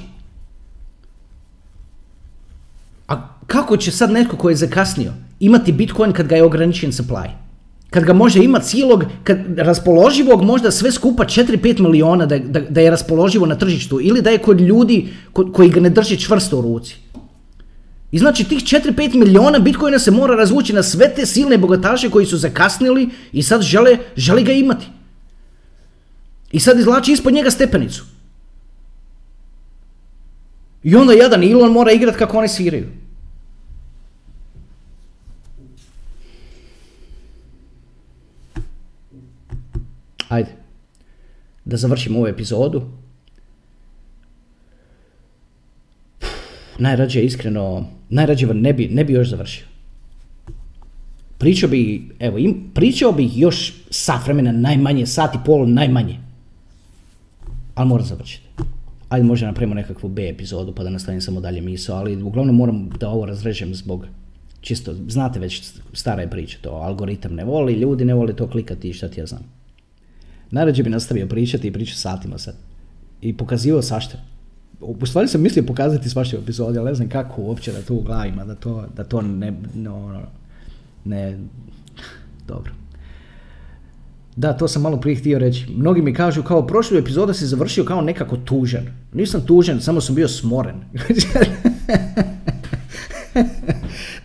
A 3.07 3.27
kako 3.47 3.77
će 3.77 3.91
sad 3.91 4.11
netko 4.11 4.37
koji 4.37 4.53
je 4.53 4.57
zakasnio 4.57 5.13
imati 5.39 5.71
Bitcoin 5.71 6.13
kad 6.13 6.27
ga 6.27 6.35
je 6.35 6.43
ograničen 6.43 6.91
supply? 6.91 7.29
Kad 7.89 8.03
ga 8.03 8.13
može 8.13 8.43
imati 8.43 8.65
cijelog, 8.65 9.03
kad 9.23 9.37
raspoloživog 9.57 10.43
možda 10.43 10.71
sve 10.71 10.91
skupa 10.91 11.23
4-5 11.23 11.79
miliona 11.79 12.25
da, 12.25 12.39
da, 12.39 12.59
da, 12.59 12.81
je 12.81 12.89
raspoloživo 12.89 13.45
na 13.45 13.55
tržištu 13.55 13.99
ili 14.01 14.21
da 14.21 14.29
je 14.29 14.37
kod 14.37 14.61
ljudi 14.61 15.09
koji 15.53 15.69
ga 15.69 15.79
ne 15.79 15.89
drži 15.89 16.17
čvrsto 16.17 16.59
u 16.59 16.61
ruci. 16.61 16.95
I 18.11 18.19
znači 18.19 18.43
tih 18.43 18.63
4-5 18.63 19.15
miliona 19.15 19.59
bitcoina 19.59 19.99
se 19.99 20.11
mora 20.11 20.35
razvući 20.35 20.73
na 20.73 20.83
sve 20.83 21.13
te 21.15 21.25
silne 21.25 21.57
bogataše 21.57 22.09
koji 22.09 22.25
su 22.25 22.37
zakasnili 22.37 23.09
i 23.31 23.43
sad 23.43 23.61
žele, 23.61 23.97
žele 24.15 24.43
ga 24.43 24.51
imati. 24.51 24.85
I 26.51 26.59
sad 26.59 26.79
izlači 26.79 27.11
ispod 27.11 27.33
njega 27.33 27.51
stepenicu. 27.51 28.14
I 30.85 30.95
onda 30.95 31.13
jedan 31.13 31.43
Elon 31.43 31.71
mora 31.71 31.91
igrati 31.91 32.17
kako 32.17 32.37
oni 32.37 32.47
sviraju. 32.47 32.87
Ajde. 40.29 40.49
Da 41.65 41.77
završimo 41.77 42.19
ovu 42.19 42.27
epizodu. 42.27 42.81
Najrađe 46.79 47.23
iskreno, 47.23 47.85
najrađe 48.09 48.47
ne 48.53 48.73
bi, 48.73 48.87
ne 48.87 49.03
bi 49.03 49.13
još 49.13 49.29
završio. 49.29 49.65
Pričao 51.37 51.69
bi, 51.69 52.09
evo, 52.19 52.37
im, 52.37 52.71
pričao 52.73 53.11
bi 53.11 53.29
još 53.35 53.73
sat 53.89 54.25
vremena, 54.25 54.51
najmanje, 54.51 55.05
sat 55.05 55.35
i 55.35 55.39
pol, 55.45 55.69
najmanje. 55.69 56.19
Ali 57.75 57.89
moram 57.89 58.05
završiti. 58.05 58.74
Ajde 59.15 59.27
možda 59.27 59.47
napravimo 59.47 59.75
nekakvu 59.75 60.09
B 60.09 60.29
epizodu 60.29 60.75
pa 60.75 60.83
da 60.83 60.89
nastavim 60.89 61.21
samo 61.21 61.41
dalje 61.41 61.61
misao, 61.61 61.97
ali 61.97 62.23
uglavnom 62.23 62.55
moram 62.55 62.89
da 62.89 63.09
ovo 63.09 63.25
razrežem 63.25 63.75
zbog 63.75 64.05
čisto, 64.61 64.95
znate 65.07 65.39
već 65.39 65.63
stara 65.93 66.21
je 66.21 66.29
priča 66.29 66.57
to, 66.61 66.69
algoritam 66.69 67.35
ne 67.35 67.45
voli, 67.45 67.73
ljudi 67.73 68.05
ne 68.05 68.13
vole 68.13 68.35
to 68.35 68.49
klikati 68.49 68.89
i 68.89 68.93
šta 68.93 69.07
ti 69.09 69.19
ja 69.19 69.25
znam. 69.25 69.43
Najrađe 70.51 70.83
bi 70.83 70.89
nastavio 70.89 71.27
pričati 71.27 71.67
i 71.67 71.73
pričati 71.73 71.99
satima 71.99 72.37
sad. 72.37 72.55
I 73.21 73.37
pokazivao 73.37 73.81
sašte. 73.81 74.17
U 74.81 75.05
stvari 75.05 75.27
sam 75.27 75.41
mislio 75.41 75.63
pokazati 75.63 76.09
svašće 76.09 76.37
epizode, 76.37 76.79
ali 76.79 76.89
ne 76.89 76.95
znam 76.95 77.09
kako 77.09 77.41
uopće 77.41 77.71
da 77.71 77.81
to 77.81 77.93
u 77.93 78.01
glavima, 78.01 78.45
da 78.45 78.55
to, 78.55 78.85
da 78.95 79.03
to 79.03 79.21
ne, 79.21 79.53
no, 79.75 80.21
ne, 81.05 81.39
dobro. 82.47 82.71
Da, 84.35 84.53
to 84.53 84.67
sam 84.67 84.81
malo 84.81 84.97
prije 84.97 85.15
htio 85.15 85.39
reći. 85.39 85.65
Mnogi 85.77 86.01
mi 86.01 86.13
kažu 86.13 86.43
kao 86.43 86.67
prošlu 86.67 86.97
epizoda 86.97 87.33
si 87.33 87.45
završio 87.45 87.83
kao 87.83 88.01
nekako 88.01 88.37
tužan. 88.37 88.83
Nisam 89.13 89.41
tužan, 89.45 89.81
samo 89.81 90.01
sam 90.01 90.15
bio 90.15 90.27
smoren. 90.27 90.75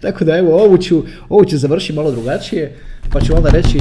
Tako 0.02 0.24
da 0.24 0.38
evo, 0.38 0.64
ovu 0.64 0.78
ću, 0.78 1.02
ovu 1.28 1.44
ću 1.44 1.58
završiti 1.58 1.92
malo 1.92 2.11
drugačije, 2.11 2.76
pa 3.12 3.20
ću 3.20 3.32
onda 3.36 3.50
reći 3.50 3.78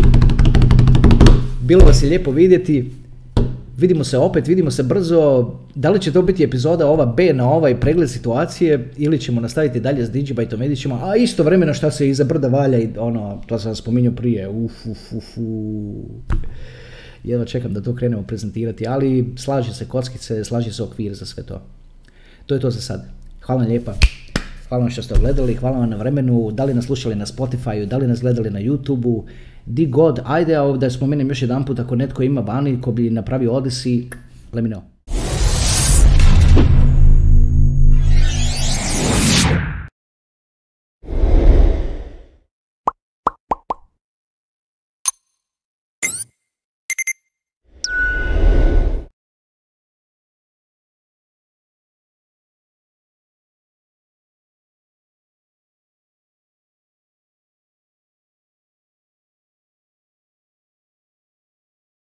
bilo 1.61 1.86
vas 1.86 2.03
je 2.03 2.09
lijepo 2.09 2.32
vidjeti, 2.32 2.91
vidimo 3.80 4.03
se 4.03 4.17
opet, 4.17 4.47
vidimo 4.47 4.71
se 4.71 4.84
brzo, 4.84 5.51
da 5.75 5.89
li 5.89 6.01
će 6.01 6.11
to 6.11 6.21
biti 6.21 6.43
epizoda 6.43 6.88
ova 6.88 7.05
B 7.05 7.34
na 7.34 7.51
ovaj 7.51 7.80
pregled 7.80 8.09
situacije 8.09 8.89
ili 8.97 9.19
ćemo 9.19 9.41
nastaviti 9.41 9.80
dalje 9.80 10.05
s 10.05 10.11
Digibajtom, 10.11 10.59
vidjet 10.59 10.80
ćemo, 10.80 10.99
a 11.03 11.15
isto 11.15 11.43
vremeno 11.43 11.73
šta 11.73 11.91
se 11.91 12.09
iza 12.09 12.23
brda 12.23 12.47
valja 12.47 12.80
i 12.80 12.89
ono, 12.97 13.41
to 13.47 13.59
sam 13.59 13.75
spominjao 13.75 14.13
prije, 14.13 14.49
uf, 14.49 14.86
uf, 14.86 15.13
uf, 15.13 15.38
jedva 17.23 17.45
čekam 17.45 17.73
da 17.73 17.82
to 17.82 17.95
krenemo 17.95 18.23
prezentirati, 18.23 18.88
ali 18.88 19.34
slaži 19.38 19.73
se 19.73 19.86
kockice, 19.86 20.43
slaži 20.43 20.73
se 20.73 20.84
okvir 20.84 21.13
za 21.13 21.25
sve 21.25 21.43
to. 21.43 21.61
To 22.45 22.55
je 22.55 22.61
to 22.61 22.69
za 22.69 22.82
sad. 22.82 23.05
Hvala 23.41 23.63
lijepa. 23.63 23.93
Hvala 24.69 24.84
vam 24.84 24.91
što 24.91 25.01
ste 25.01 25.15
gledali, 25.19 25.55
hvala 25.55 25.77
vam 25.77 25.89
na 25.89 25.95
vremenu, 25.95 26.51
da 26.51 26.65
li 26.65 26.73
nas 26.73 26.86
slušali 26.86 27.15
na 27.15 27.25
Spotify, 27.25 27.86
da 27.86 27.97
li 27.97 28.07
nas 28.07 28.21
gledali 28.21 28.49
na 28.49 28.59
YouTube-u, 28.59 29.25
di 29.70 29.86
god, 29.86 30.20
ajde 30.26 30.55
da 30.78 30.89
spomenem 30.89 31.30
još 31.30 31.41
jedan 31.41 31.65
put 31.65 31.80
ako 31.80 31.95
netko 31.95 32.24
ima 32.24 32.41
vani 32.41 32.82
ko 32.82 32.91
bi 32.91 33.09
napravio 33.09 33.51
Odyssey, 33.51 34.03
let 34.53 34.63
me 34.63 34.70
know. 34.70 34.82